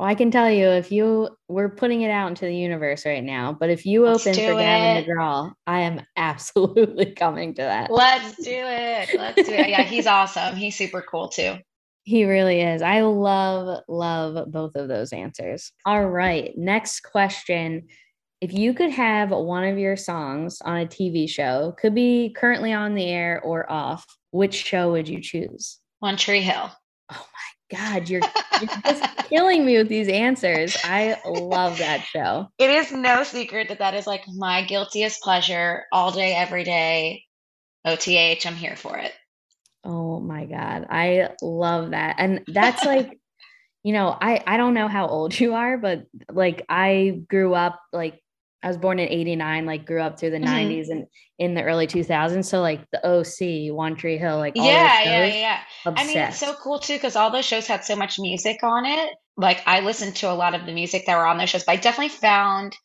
Well, 0.00 0.08
I 0.08 0.14
can 0.14 0.30
tell 0.30 0.50
you 0.50 0.66
if 0.66 0.90
you 0.90 1.28
we're 1.48 1.68
putting 1.68 2.00
it 2.00 2.10
out 2.10 2.28
into 2.28 2.46
the 2.46 2.56
universe 2.56 3.04
right 3.04 3.22
now, 3.22 3.52
but 3.52 3.68
if 3.68 3.84
you 3.84 4.06
Let's 4.06 4.26
open 4.26 4.32
for 4.32 4.54
Gavin 4.54 4.96
it. 4.96 5.06
DeGraw, 5.06 5.52
I 5.66 5.80
am 5.80 6.00
absolutely 6.16 7.12
coming 7.12 7.52
to 7.56 7.60
that. 7.60 7.90
Let's 7.90 8.34
do 8.36 8.50
it. 8.50 9.10
Let's 9.14 9.46
do 9.46 9.52
it. 9.52 9.68
Yeah, 9.68 9.82
he's 9.82 10.06
awesome. 10.06 10.56
He's 10.56 10.74
super 10.74 11.02
cool 11.02 11.28
too. 11.28 11.56
He 12.04 12.24
really 12.24 12.62
is. 12.62 12.80
I 12.80 13.02
love, 13.02 13.82
love 13.88 14.50
both 14.50 14.74
of 14.74 14.88
those 14.88 15.12
answers. 15.12 15.70
All 15.84 16.08
right. 16.08 16.56
Next 16.56 17.00
question. 17.00 17.86
If 18.40 18.54
you 18.54 18.72
could 18.72 18.92
have 18.92 19.32
one 19.32 19.64
of 19.64 19.76
your 19.76 19.98
songs 19.98 20.62
on 20.62 20.78
a 20.78 20.86
TV 20.86 21.28
show, 21.28 21.74
could 21.78 21.94
be 21.94 22.34
currently 22.34 22.72
on 22.72 22.94
the 22.94 23.04
air 23.04 23.42
or 23.44 23.70
off, 23.70 24.06
which 24.30 24.54
show 24.54 24.92
would 24.92 25.10
you 25.10 25.20
choose? 25.20 25.78
One 25.98 26.16
Tree 26.16 26.40
Hill. 26.40 26.70
Oh 27.12 27.26
God, 27.70 28.08
you're, 28.08 28.22
you're 28.60 28.70
just 28.84 29.16
killing 29.28 29.64
me 29.64 29.78
with 29.78 29.88
these 29.88 30.08
answers. 30.08 30.76
I 30.84 31.20
love 31.24 31.78
that 31.78 32.04
show. 32.04 32.48
It 32.58 32.70
is 32.70 32.92
no 32.92 33.22
secret 33.22 33.68
that 33.68 33.78
that 33.78 33.94
is 33.94 34.06
like 34.06 34.24
my 34.28 34.62
guiltiest 34.64 35.22
pleasure 35.22 35.84
all 35.92 36.10
day, 36.10 36.34
every 36.34 36.64
day. 36.64 37.24
OTH, 37.84 38.46
I'm 38.46 38.56
here 38.56 38.76
for 38.76 38.98
it. 38.98 39.12
Oh 39.84 40.20
my 40.20 40.44
God. 40.44 40.86
I 40.90 41.30
love 41.40 41.90
that. 41.90 42.16
And 42.18 42.44
that's 42.46 42.84
like, 42.84 43.18
you 43.82 43.92
know, 43.92 44.16
I, 44.20 44.42
I 44.46 44.56
don't 44.56 44.74
know 44.74 44.88
how 44.88 45.06
old 45.06 45.38
you 45.38 45.54
are, 45.54 45.78
but 45.78 46.06
like 46.30 46.66
I 46.68 47.22
grew 47.28 47.54
up 47.54 47.80
like 47.92 48.20
I 48.62 48.68
was 48.68 48.76
born 48.76 48.98
in 48.98 49.08
89, 49.08 49.66
like 49.66 49.86
grew 49.86 50.00
up 50.02 50.18
through 50.18 50.30
the 50.30 50.38
Mhm. 50.42 50.44
90s 50.44 50.88
and 50.90 51.06
in 51.38 51.54
the 51.54 51.62
early 51.62 51.86
2000s. 51.86 52.48
So 52.48 52.60
like 52.60 52.80
the 52.92 53.00
OC, 53.06 53.70
One 53.70 53.96
Tree 53.96 54.18
Hill, 54.18 54.38
like 54.38 54.54
all 54.58 54.64
Yeah, 54.64 55.02
yeah, 55.02 55.26
yeah. 55.26 55.60
I 55.96 56.04
mean, 56.04 56.18
it's 56.20 56.36
so 56.36 56.54
cool 56.54 56.78
too 56.78 56.94
because 56.94 57.16
all 57.16 57.30
those 57.30 57.44
shows 57.46 57.66
had 57.66 57.84
so 57.84 57.96
much 57.96 58.18
music 58.18 58.62
on 58.62 58.84
it. 58.86 59.10
Like, 59.36 59.62
I 59.66 59.80
listened 59.80 60.16
to 60.16 60.30
a 60.30 60.34
lot 60.34 60.54
of 60.54 60.66
the 60.66 60.72
music 60.72 61.06
that 61.06 61.16
were 61.16 61.26
on 61.26 61.38
those 61.38 61.50
shows, 61.50 61.64
but 61.64 61.72
I 61.72 61.76
definitely 61.76 62.10
found 62.10 62.76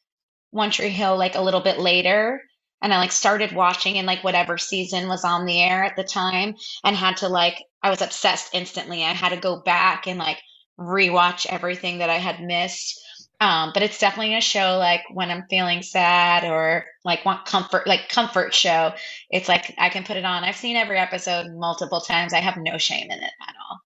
One 0.51 0.71
Tree 0.71 0.89
Hill 0.89 1.17
like 1.17 1.35
a 1.35 1.41
little 1.41 1.61
bit 1.61 1.79
later. 1.79 2.41
And 2.81 2.93
I 2.93 2.99
like 2.99 3.11
started 3.13 3.53
watching 3.53 3.95
in 3.97 4.05
like 4.05 4.23
whatever 4.23 4.57
season 4.57 5.07
was 5.09 5.25
on 5.25 5.45
the 5.45 5.61
air 5.61 5.83
at 5.83 5.95
the 5.97 6.03
time 6.03 6.55
and 6.83 6.95
had 6.95 7.17
to 7.17 7.29
like, 7.29 7.63
I 7.83 7.89
was 7.91 8.01
obsessed 8.01 8.53
instantly. 8.55 9.03
I 9.03 9.13
had 9.13 9.29
to 9.29 9.37
go 9.37 9.61
back 9.63 10.07
and 10.07 10.19
like 10.19 10.39
rewatch 10.79 11.45
everything 11.47 11.99
that 11.99 12.09
I 12.11 12.17
had 12.17 12.41
missed. 12.41 12.99
Um, 13.41 13.71
but 13.73 13.83
it's 13.83 13.99
definitely 13.99 14.35
a 14.35 14.41
show 14.41 14.77
like 14.77 15.01
when 15.13 15.29
I'm 15.29 15.45
feeling 15.49 15.81
sad 15.81 16.43
or 16.43 16.85
like 17.03 17.25
want 17.25 17.45
comfort, 17.45 17.87
like 17.87 18.09
comfort 18.09 18.53
show. 18.53 18.93
It's 19.29 19.49
like 19.49 19.73
I 19.77 19.89
can 19.89 20.03
put 20.03 20.17
it 20.17 20.25
on. 20.25 20.43
I've 20.43 20.55
seen 20.55 20.75
every 20.75 20.97
episode 20.97 21.47
multiple 21.51 22.01
times. 22.01 22.33
I 22.33 22.39
have 22.39 22.57
no 22.57 22.77
shame 22.77 23.11
in 23.11 23.19
it 23.19 23.33
at 23.41 23.55
all. 23.69 23.79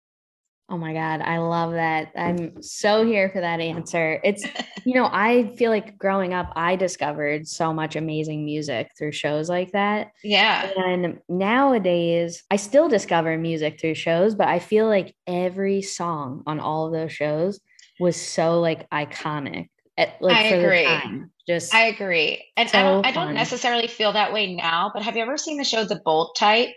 Oh 0.71 0.77
my 0.77 0.93
God. 0.93 1.21
I 1.21 1.39
love 1.39 1.71
that. 1.71 2.11
I'm 2.15 2.61
so 2.61 3.03
here 3.03 3.29
for 3.29 3.41
that 3.41 3.59
answer. 3.59 4.21
It's, 4.23 4.45
you 4.85 4.93
know, 4.93 5.09
I 5.11 5.55
feel 5.57 5.71
like 5.71 5.97
growing 5.97 6.35
up, 6.35 6.53
I 6.55 6.75
discovered 6.75 7.47
so 7.47 7.73
much 7.73 7.95
amazing 7.95 8.45
music 8.45 8.91
through 8.95 9.13
shows 9.13 9.49
like 9.49 9.71
that. 9.71 10.11
Yeah. 10.23 10.71
And 10.77 11.21
nowadays, 11.27 12.43
I 12.51 12.57
still 12.57 12.87
discover 12.87 13.35
music 13.35 13.81
through 13.81 13.95
shows, 13.95 14.35
but 14.35 14.47
I 14.47 14.59
feel 14.59 14.85
like 14.87 15.15
every 15.25 15.81
song 15.81 16.43
on 16.45 16.59
all 16.59 16.85
of 16.85 16.93
those 16.93 17.11
shows 17.11 17.59
was 17.99 18.19
so 18.19 18.59
like 18.59 18.89
iconic. 18.89 19.69
At, 19.97 20.21
like 20.21 20.37
I 20.37 20.49
for 20.49 20.55
agree. 20.55 20.83
the 20.83 20.89
time. 20.89 21.31
Just 21.47 21.73
I 21.73 21.87
agree. 21.87 22.45
And 22.55 22.69
I 22.73 22.83
don't 22.83 23.05
I 23.05 23.11
don't 23.11 23.33
necessarily 23.33 23.87
feel 23.87 24.13
that 24.13 24.31
way 24.31 24.55
now, 24.55 24.91
but 24.93 25.03
have 25.03 25.15
you 25.15 25.21
ever 25.21 25.37
seen 25.37 25.57
the 25.57 25.63
show 25.63 25.83
The 25.83 26.01
Bold 26.03 26.35
Type? 26.37 26.75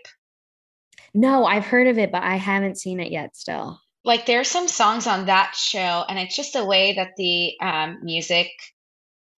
no, 1.13 1.45
I've 1.45 1.65
heard 1.65 1.87
of 1.87 1.97
it, 1.97 2.11
but 2.11 2.23
I 2.23 2.35
haven't 2.37 2.77
seen 2.77 2.99
it 2.99 3.11
yet 3.11 3.35
still. 3.35 3.79
Like 4.03 4.25
there's 4.25 4.49
some 4.49 4.67
songs 4.67 5.07
on 5.07 5.27
that 5.27 5.55
show, 5.55 6.03
and 6.09 6.19
it's 6.19 6.35
just 6.35 6.53
the 6.53 6.65
way 6.65 6.95
that 6.95 7.11
the 7.15 7.53
um, 7.61 7.99
music 8.03 8.49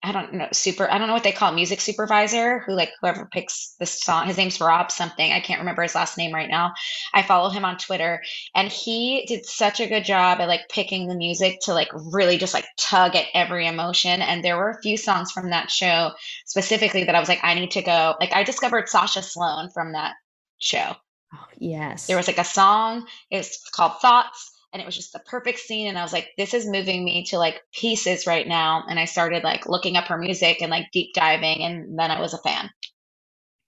I 0.06 0.12
don't 0.12 0.34
know, 0.34 0.48
super, 0.52 0.90
I 0.90 1.00
don't 1.00 1.08
know 1.08 1.16
what 1.16 1.24
they 1.24 1.32
call 1.32 1.52
it, 1.52 1.56
music 1.56 1.82
supervisor 1.82 2.60
who 2.60 2.74
like 2.74 2.92
whoever 3.02 3.26
picks 3.26 3.74
the 3.80 3.88
song, 3.88 4.28
his 4.28 4.38
name's 4.38 4.62
Rob 4.62 4.92
something. 4.92 5.32
I 5.32 5.40
can't 5.40 5.62
remember 5.62 5.82
his 5.82 5.96
last 5.96 6.16
name 6.16 6.32
right 6.32 6.50
now. 6.50 6.74
I 7.12 7.24
follow 7.24 7.50
him 7.50 7.66
on 7.66 7.80
Twitter 7.80 8.22
and 8.54 8.68
he 8.68 9.26
did 9.28 9.48
such 9.48 9.80
a 9.80 9.88
good 9.88 10.06
job 10.06 10.42
at 10.42 10.48
like 10.48 10.70
picking 10.70 11.08
the 11.08 11.16
music 11.16 11.60
to 11.62 11.74
like 11.74 11.90
really 11.92 12.38
just 12.38 12.54
like 12.54 12.68
tug 12.78 13.16
at 13.16 13.26
every 13.34 13.66
emotion. 13.66 14.22
And 14.22 14.46
there 14.46 14.58
were 14.58 14.70
a 14.70 14.82
few 14.84 14.96
songs 14.96 15.32
from 15.32 15.50
that 15.50 15.72
show 15.72 16.12
specifically 16.46 17.06
that 17.06 17.16
I 17.16 17.20
was 17.20 17.30
like, 17.30 17.40
I 17.42 17.56
need 17.56 17.72
to 17.72 17.82
go. 17.82 18.14
Like 18.20 18.32
I 18.32 18.44
discovered 18.44 18.88
Sasha 18.88 19.24
Sloan 19.24 19.72
from 19.72 19.94
that 19.94 20.14
show. 20.60 20.96
Oh, 21.34 21.48
yes. 21.58 22.06
There 22.06 22.18
was 22.18 22.28
like 22.28 22.38
a 22.38 22.44
song, 22.44 23.08
it's 23.32 23.68
called 23.72 23.94
Thoughts 24.02 24.52
and 24.76 24.84
it 24.84 24.88
was 24.88 24.98
just 24.98 25.14
the 25.14 25.20
perfect 25.22 25.60
scene 25.60 25.88
and 25.88 25.98
i 26.00 26.04
was 26.04 26.14
like 26.14 26.30
this 26.38 26.54
is 26.54 26.68
moving 26.68 27.06
me 27.06 27.26
to 27.26 27.40
like 27.40 27.62
pieces 27.74 28.28
right 28.28 28.48
now 28.48 28.84
and 28.90 29.00
i 29.00 29.06
started 29.06 29.44
like 29.44 29.68
looking 29.68 29.98
up 29.98 30.06
her 30.06 30.20
music 30.20 30.62
and 30.62 30.72
like 30.72 30.92
deep 30.94 31.16
diving 31.16 31.64
and 31.64 32.00
then 32.00 32.12
i 32.12 32.22
was 32.22 32.36
a 32.36 32.40
fan 32.40 32.70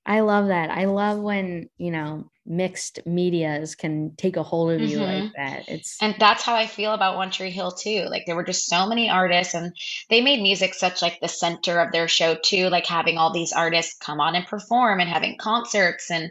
I 0.05 0.21
love 0.21 0.49
that. 0.49 0.71
I 0.71 0.85
love 0.85 1.19
when, 1.19 1.69
you 1.77 1.91
know, 1.91 2.31
mixed 2.45 2.99
medias 3.07 3.75
can 3.75 4.15
take 4.17 4.37
a 4.37 4.43
hold 4.43 4.71
of 4.73 4.83
you 4.83 4.99
Mhm. 4.99 5.01
like 5.01 5.29
that. 5.37 5.65
It's 5.69 5.99
and 6.01 6.15
that's 6.19 6.43
how 6.43 6.55
i 6.55 6.67
feel 6.67 6.93
about 6.93 7.17
one 7.17 7.31
tree 7.31 7.51
hill 7.51 7.71
too 7.71 8.05
like 8.09 8.23
there 8.27 8.35
were 8.35 8.43
just 8.45 8.67
so 8.67 8.87
many 8.87 9.09
artists 9.09 9.55
and 9.55 9.73
they 10.09 10.21
made 10.21 10.41
music 10.43 10.73
such 10.75 11.01
like 11.01 11.19
the 11.21 11.29
center 11.29 11.79
of 11.79 11.91
their 11.91 12.07
show 12.07 12.35
too 12.35 12.69
like 12.69 12.85
having 12.87 13.17
all 13.17 13.33
these 13.33 13.53
artists 13.53 13.97
come 13.99 14.21
on 14.21 14.35
and 14.35 14.47
perform 14.47 14.99
and 15.01 15.09
having 15.09 15.37
concerts 15.39 16.11
and 16.11 16.25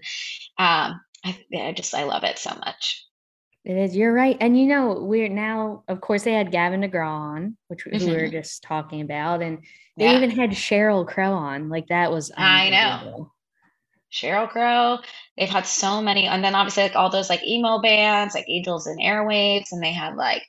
um 0.59 1.01
i, 1.25 1.39
I 1.59 1.73
just 1.77 1.95
i 1.95 2.05
love 2.05 2.25
it 2.25 2.39
so 2.39 2.51
much 2.51 3.06
It 3.67 3.77
is. 3.77 3.97
You're 3.97 4.13
right. 4.13 4.37
And 4.41 4.57
you 4.59 4.67
know, 4.67 4.93
we're 5.01 5.29
now, 5.29 5.83
of 5.89 6.01
course, 6.01 6.23
they 6.23 6.33
had 6.33 6.53
Gavin 6.53 6.83
DeGraw 6.83 7.09
on, 7.11 7.57
which 7.67 7.85
we 7.85 7.99
who 7.99 8.07
we 8.07 8.13
were 8.13 8.29
just 8.29 8.63
talking 8.63 9.01
about, 9.01 9.43
and 9.43 9.59
they 9.97 10.05
Yeah. 10.05 10.17
even 10.19 10.31
had 10.31 10.51
Sheryl 10.51 11.05
Crow 11.05 11.33
on. 11.33 11.69
Like 11.69 11.89
that 11.89 12.13
was 12.13 12.31
I 12.37 12.71
know. 12.71 13.33
Sheryl 14.13 14.49
Crow. 14.49 14.99
They've 15.37 15.49
had 15.49 15.67
so 15.67 16.01
many, 16.01 16.27
and 16.29 16.45
then 16.45 16.55
obviously 16.55 16.85
like 16.85 16.95
all 16.95 17.11
those 17.11 17.29
like 17.29 17.43
emo 17.45 17.81
bands, 17.81 18.37
like 18.37 18.49
Angels 18.49 18.87
and 18.87 19.01
Airwaves, 19.01 19.73
and 19.73 19.83
they 19.83 19.93
had 19.93 20.15
like 20.15 20.45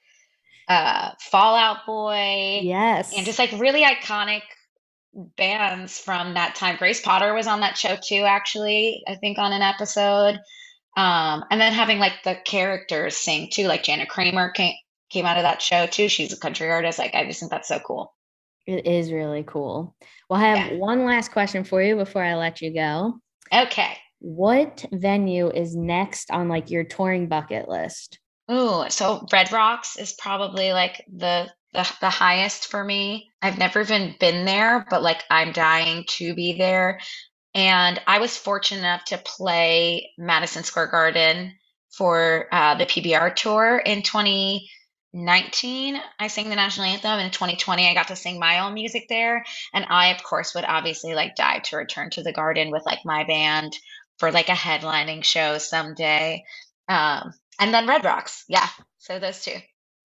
uh 0.67 1.09
Fall 1.19 1.55
Out 1.55 1.87
Boy, 1.87 2.59
Yes. 2.61 3.13
and 3.17 3.25
just 3.25 3.39
like 3.39 3.51
really 3.53 3.81
iconic 3.83 4.43
bands 5.37 5.97
from 5.99 6.35
that 6.35 6.53
time. 6.53 6.75
Grace 6.77 7.01
Potter 7.01 7.33
was 7.33 7.47
on 7.47 7.61
that 7.61 7.79
show 7.79 7.95
too, 7.95 8.25
actually, 8.27 9.01
I 9.07 9.15
think 9.15 9.39
on 9.39 9.53
an 9.53 9.63
episode. 9.63 10.39
Um, 10.97 11.45
and 11.51 11.61
then 11.61 11.71
having 11.73 11.99
like 11.99 12.23
the 12.25 12.35
characters 12.43 13.15
sing 13.15 13.49
too, 13.53 13.67
like 13.67 13.83
Jana 13.83 14.05
Kramer 14.07 14.51
came 14.51 14.73
came 15.09 15.25
out 15.25 15.37
of 15.37 15.43
that 15.43 15.61
show 15.61 15.87
too. 15.87 16.09
She's 16.09 16.33
a 16.33 16.37
country 16.39 16.69
artist. 16.69 16.99
Like 16.99 17.15
I 17.15 17.25
just 17.25 17.39
think 17.39 17.51
that's 17.51 17.69
so 17.69 17.79
cool. 17.79 18.13
it 18.65 18.85
is 18.85 19.13
really 19.13 19.43
cool. 19.47 19.95
Well, 20.29 20.41
I 20.41 20.43
have 20.49 20.71
Yeah. 20.73 20.77
one 20.79 21.05
last 21.05 21.31
question 21.31 21.63
for 21.63 21.81
you 21.81 21.95
before 21.95 22.21
I 22.23 22.35
let 22.35 22.61
you 22.61 22.73
go. 22.73 23.13
Okay. 23.53 23.97
What 24.19 24.85
venue 24.91 25.49
is 25.49 25.75
next 25.75 26.31
on 26.31 26.49
like 26.49 26.69
your 26.71 26.83
touring 26.83 27.27
bucket 27.27 27.69
list? 27.69 28.19
Ooh, 28.51 28.85
so 28.89 29.25
Red 29.31 29.51
Rocks 29.53 29.97
is 29.97 30.13
probably 30.13 30.73
like 30.73 31.05
the 31.15 31.49
the 31.73 31.87
the 32.01 32.09
highest 32.09 32.67
for 32.67 32.83
me. 32.83 33.29
I've 33.41 33.57
never 33.59 33.81
even 33.81 34.15
been 34.19 34.45
there, 34.45 34.85
but 34.89 35.03
like 35.03 35.23
I'm 35.29 35.51
dying 35.53 36.05
to 36.17 36.33
be 36.33 36.57
there. 36.57 36.99
And 37.57 37.99
I 38.05 38.19
was 38.19 38.37
fortunate 38.37 38.81
enough 38.81 39.05
to 39.05 39.17
play 39.17 40.11
Madison 40.15 40.63
Square 40.63 40.87
Garden 40.87 41.55
for 41.89 42.45
uh, 42.51 42.75
the 42.75 42.85
PBR 42.85 43.35
tour 43.35 43.81
in 43.83 44.03
2019. 44.03 45.99
I 46.19 46.27
sang 46.27 46.49
the 46.49 46.55
national 46.55 46.85
anthem. 46.85 47.19
In 47.19 47.31
2020, 47.31 47.89
I 47.89 47.95
got 47.95 48.09
to 48.09 48.15
sing 48.15 48.39
my 48.39 48.59
own 48.59 48.75
music 48.75 49.07
there. 49.09 49.43
And 49.73 49.87
I, 49.89 50.09
of 50.09 50.21
course, 50.21 50.53
would 50.53 50.65
obviously 50.65 51.15
like 51.15 51.35
die 51.35 51.57
to 51.65 51.77
return 51.77 52.11
to 52.11 52.21
the 52.21 52.31
garden 52.31 52.69
with 52.69 52.85
like 52.85 53.03
my 53.03 53.23
band 53.23 53.75
for 54.19 54.31
like 54.31 54.49
a 54.49 54.51
headlining 54.51 55.23
show 55.23 55.57
someday. 55.57 56.43
Um, 56.87 57.33
and 57.59 57.73
then 57.73 57.87
Red 57.87 58.05
Rocks. 58.05 58.45
Yeah. 58.47 58.67
So 58.99 59.17
those 59.17 59.43
two. 59.43 59.57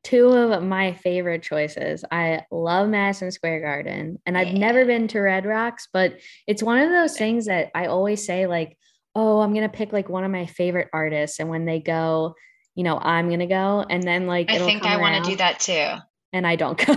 Two 0.04 0.28
of 0.30 0.62
my 0.64 0.94
favorite 0.94 1.42
choices. 1.42 2.04
I 2.10 2.42
love 2.50 2.88
Madison 2.88 3.30
Square 3.30 3.60
Garden, 3.60 4.18
and 4.26 4.36
I've 4.36 4.48
Yeah. 4.48 4.58
never 4.58 4.84
been 4.84 5.06
to 5.08 5.20
Red 5.20 5.46
Rocks, 5.46 5.86
but 5.92 6.18
it's 6.46 6.62
one 6.62 6.78
of 6.78 6.90
those 6.90 7.16
things 7.16 7.46
that 7.46 7.70
I 7.74 7.86
always 7.86 8.24
say, 8.26 8.46
like, 8.46 8.76
oh, 9.14 9.40
I'm 9.40 9.54
gonna 9.54 9.68
pick 9.68 9.92
like 9.92 10.08
one 10.08 10.24
of 10.24 10.30
my 10.30 10.46
favorite 10.46 10.88
artists, 10.92 11.38
and 11.38 11.48
when 11.48 11.66
they 11.66 11.78
go, 11.78 12.34
you 12.74 12.82
know, 12.82 12.98
I'm 12.98 13.30
gonna 13.30 13.46
go, 13.46 13.84
and 13.88 14.02
then 14.02 14.26
like 14.26 14.50
I 14.50 14.58
think 14.58 14.84
I 14.84 14.96
want 14.96 15.24
to 15.24 15.30
do 15.30 15.36
that 15.36 15.60
too. 15.60 15.88
and 16.32 16.46
I 16.46 16.56
don't 16.56 16.78
go. 16.86 16.94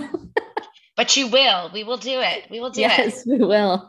But 0.98 1.15
you 1.18 1.28
will. 1.28 1.70
We 1.74 1.84
will 1.84 1.98
do 1.98 2.22
it. 2.22 2.46
We 2.50 2.60
will 2.62 2.70
do 2.70 2.80
it. 2.82 2.88
yes, 2.88 3.24
we 3.28 3.38
will. 3.38 3.88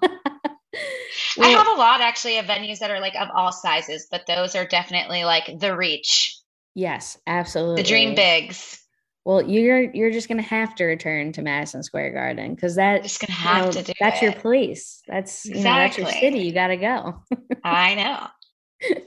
I 1.40 1.48
have 1.48 1.68
a 1.68 1.78
lot 1.78 2.00
actually 2.00 2.36
of 2.38 2.46
venues 2.46 2.80
that 2.80 2.90
are 2.90 3.00
like 3.00 3.14
of 3.14 3.28
all 3.34 3.52
sizes, 3.52 4.08
but 4.10 4.26
those 4.26 4.54
are 4.56 4.66
definitely 4.66 5.24
like 5.24 5.58
the 5.58 5.74
reach, 5.76 6.36
yes, 6.74 7.16
absolutely. 7.26 7.82
the 7.82 7.88
dream 7.88 8.14
bigs. 8.14 8.82
Well, 9.26 9.42
you're 9.42 9.90
you're 9.92 10.12
just 10.12 10.28
gonna 10.28 10.40
have 10.42 10.76
to 10.76 10.84
return 10.84 11.32
to 11.32 11.42
Madison 11.42 11.82
Square 11.82 12.12
Garden 12.12 12.54
because 12.54 12.76
that 12.76 13.02
Just 13.02 13.20
gonna 13.20 13.58
you 13.58 13.64
know, 13.64 13.72
to 13.72 13.82
do 13.82 13.92
that's 13.98 14.22
your 14.22 14.32
place. 14.32 15.02
That's 15.08 15.44
you 15.44 15.56
know 15.56 15.62
that's 15.62 15.98
your 15.98 16.06
city. 16.06 16.38
You 16.38 16.52
gotta 16.52 16.76
go. 16.76 17.24
I 17.64 17.96
know. 17.96 18.98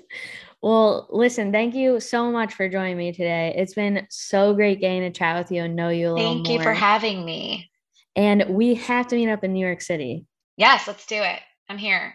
Well, 0.61 1.07
listen, 1.09 1.53
thank 1.53 1.73
you 1.73 2.01
so 2.01 2.33
much 2.33 2.53
for 2.53 2.67
joining 2.67 2.97
me 2.97 3.13
today. 3.13 3.53
It's 3.55 3.73
been 3.73 4.05
so 4.09 4.53
great 4.53 4.81
getting 4.81 5.03
to 5.03 5.09
chat 5.09 5.41
with 5.41 5.53
you 5.53 5.63
and 5.63 5.77
know 5.77 5.87
you 5.87 6.09
a 6.09 6.11
little 6.11 6.33
Thank 6.33 6.47
more. 6.47 6.57
you 6.57 6.63
for 6.63 6.73
having 6.73 7.23
me. 7.23 7.71
and 8.17 8.43
we 8.49 8.75
have 8.75 9.07
to 9.07 9.15
meet 9.15 9.29
up 9.29 9.45
in 9.45 9.53
New 9.53 9.65
York 9.65 9.79
City. 9.79 10.25
Yes, 10.57 10.85
let's 10.85 11.05
do 11.05 11.15
it. 11.15 11.39
I'm 11.69 11.77
here. 11.77 12.13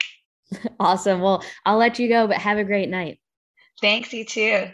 Awesome. 0.78 1.22
Well, 1.22 1.42
I'll 1.64 1.78
let 1.78 1.98
you 1.98 2.06
go, 2.06 2.26
but 2.26 2.36
have 2.36 2.58
a 2.58 2.64
great 2.64 2.90
night. 2.90 3.18
Thanks, 3.80 4.12
you 4.12 4.26
too. 4.26 4.68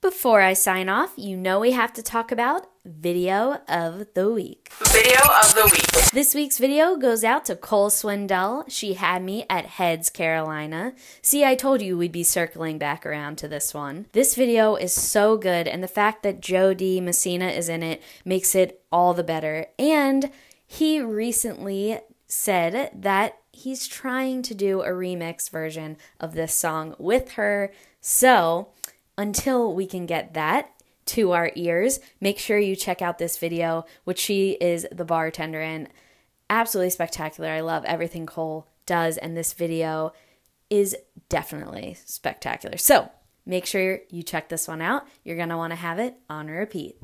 Before 0.00 0.42
I 0.42 0.52
sign 0.52 0.88
off, 0.88 1.14
you 1.16 1.36
know 1.36 1.58
we 1.58 1.72
have 1.72 1.92
to 1.94 2.04
talk 2.04 2.30
about 2.30 2.68
video 2.84 3.58
of 3.66 4.06
the 4.14 4.30
week. 4.30 4.70
Video 4.92 5.18
of 5.42 5.52
the 5.56 5.68
week. 5.72 6.10
This 6.12 6.36
week's 6.36 6.56
video 6.56 6.94
goes 6.94 7.24
out 7.24 7.44
to 7.46 7.56
Cole 7.56 7.90
Swindell. 7.90 8.64
She 8.68 8.94
had 8.94 9.24
me 9.24 9.44
at 9.50 9.66
Heads, 9.66 10.08
Carolina. 10.08 10.94
See, 11.20 11.44
I 11.44 11.56
told 11.56 11.82
you 11.82 11.98
we'd 11.98 12.12
be 12.12 12.22
circling 12.22 12.78
back 12.78 13.04
around 13.04 13.38
to 13.38 13.48
this 13.48 13.74
one. 13.74 14.06
This 14.12 14.36
video 14.36 14.76
is 14.76 14.92
so 14.92 15.36
good, 15.36 15.66
and 15.66 15.82
the 15.82 15.88
fact 15.88 16.22
that 16.22 16.40
Jo 16.40 16.74
Dee 16.74 17.00
Messina 17.00 17.48
is 17.48 17.68
in 17.68 17.82
it 17.82 18.00
makes 18.24 18.54
it 18.54 18.80
all 18.92 19.14
the 19.14 19.24
better. 19.24 19.66
And 19.80 20.30
he 20.64 21.00
recently 21.00 21.98
said 22.28 22.92
that 22.94 23.38
he's 23.50 23.88
trying 23.88 24.42
to 24.42 24.54
do 24.54 24.80
a 24.82 24.90
remix 24.90 25.50
version 25.50 25.96
of 26.20 26.34
this 26.34 26.54
song 26.54 26.94
with 27.00 27.32
her. 27.32 27.72
So, 28.00 28.68
until 29.18 29.74
we 29.74 29.86
can 29.86 30.06
get 30.06 30.32
that 30.34 30.70
to 31.06 31.32
our 31.32 31.50
ears, 31.56 32.00
make 32.20 32.38
sure 32.38 32.58
you 32.58 32.76
check 32.76 33.02
out 33.02 33.18
this 33.18 33.36
video, 33.36 33.84
which 34.04 34.18
she 34.18 34.52
is 34.52 34.86
the 34.92 35.04
bartender 35.04 35.60
in. 35.60 35.88
Absolutely 36.48 36.90
spectacular. 36.90 37.50
I 37.50 37.60
love 37.60 37.84
everything 37.84 38.24
Cole 38.24 38.68
does, 38.86 39.18
and 39.18 39.36
this 39.36 39.52
video 39.52 40.12
is 40.70 40.96
definitely 41.28 41.96
spectacular. 42.04 42.76
So 42.76 43.10
make 43.44 43.66
sure 43.66 44.00
you 44.10 44.22
check 44.22 44.48
this 44.48 44.68
one 44.68 44.80
out. 44.80 45.06
You're 45.24 45.36
going 45.36 45.48
to 45.48 45.56
want 45.56 45.72
to 45.72 45.76
have 45.76 45.98
it 45.98 46.14
on 46.30 46.46
repeat. 46.46 46.96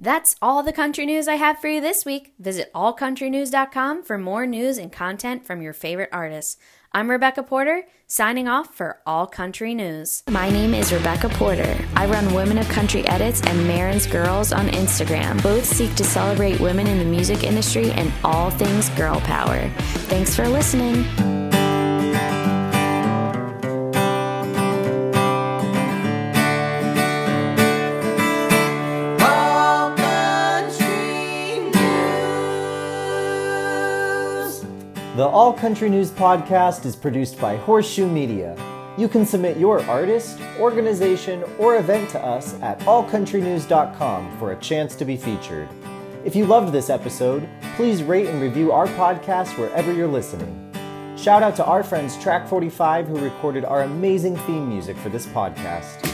That's 0.00 0.36
all 0.42 0.62
the 0.62 0.72
country 0.72 1.06
news 1.06 1.28
I 1.28 1.36
have 1.36 1.58
for 1.60 1.68
you 1.68 1.80
this 1.80 2.04
week. 2.04 2.34
Visit 2.38 2.70
allcountrynews.com 2.74 4.02
for 4.02 4.18
more 4.18 4.46
news 4.46 4.76
and 4.76 4.92
content 4.92 5.46
from 5.46 5.62
your 5.62 5.72
favorite 5.72 6.10
artists. 6.12 6.58
I'm 6.96 7.10
Rebecca 7.10 7.42
Porter, 7.42 7.82
signing 8.06 8.46
off 8.46 8.72
for 8.72 9.00
All 9.04 9.26
Country 9.26 9.74
News. 9.74 10.22
My 10.30 10.48
name 10.48 10.74
is 10.74 10.92
Rebecca 10.92 11.28
Porter. 11.28 11.76
I 11.96 12.06
run 12.06 12.32
Women 12.32 12.56
of 12.56 12.68
Country 12.68 13.04
Edits 13.08 13.42
and 13.42 13.66
Maren's 13.66 14.06
Girls 14.06 14.52
on 14.52 14.68
Instagram. 14.68 15.42
Both 15.42 15.64
seek 15.64 15.92
to 15.96 16.04
celebrate 16.04 16.60
women 16.60 16.86
in 16.86 17.00
the 17.00 17.04
music 17.04 17.42
industry 17.42 17.90
and 17.90 18.12
all 18.22 18.48
things 18.48 18.90
girl 18.90 19.18
power. 19.22 19.68
Thanks 20.06 20.36
for 20.36 20.46
listening. 20.46 21.43
The 35.16 35.24
All 35.24 35.52
Country 35.52 35.88
News 35.88 36.10
podcast 36.10 36.84
is 36.84 36.96
produced 36.96 37.40
by 37.40 37.54
Horseshoe 37.56 38.08
Media. 38.08 38.56
You 38.98 39.08
can 39.08 39.24
submit 39.24 39.58
your 39.58 39.80
artist, 39.84 40.40
organization, 40.58 41.44
or 41.56 41.76
event 41.76 42.10
to 42.10 42.20
us 42.20 42.60
at 42.62 42.80
allcountrynews.com 42.80 44.38
for 44.38 44.50
a 44.50 44.56
chance 44.56 44.96
to 44.96 45.04
be 45.04 45.16
featured. 45.16 45.68
If 46.24 46.34
you 46.34 46.46
loved 46.46 46.72
this 46.72 46.90
episode, 46.90 47.48
please 47.76 48.02
rate 48.02 48.26
and 48.26 48.42
review 48.42 48.72
our 48.72 48.88
podcast 48.88 49.56
wherever 49.56 49.92
you're 49.92 50.08
listening. 50.08 50.60
Shout 51.16 51.44
out 51.44 51.54
to 51.56 51.64
our 51.64 51.84
friends 51.84 52.20
Track 52.20 52.48
45 52.48 53.06
who 53.06 53.20
recorded 53.20 53.64
our 53.64 53.82
amazing 53.82 54.36
theme 54.38 54.68
music 54.68 54.96
for 54.96 55.10
this 55.10 55.26
podcast. 55.26 56.13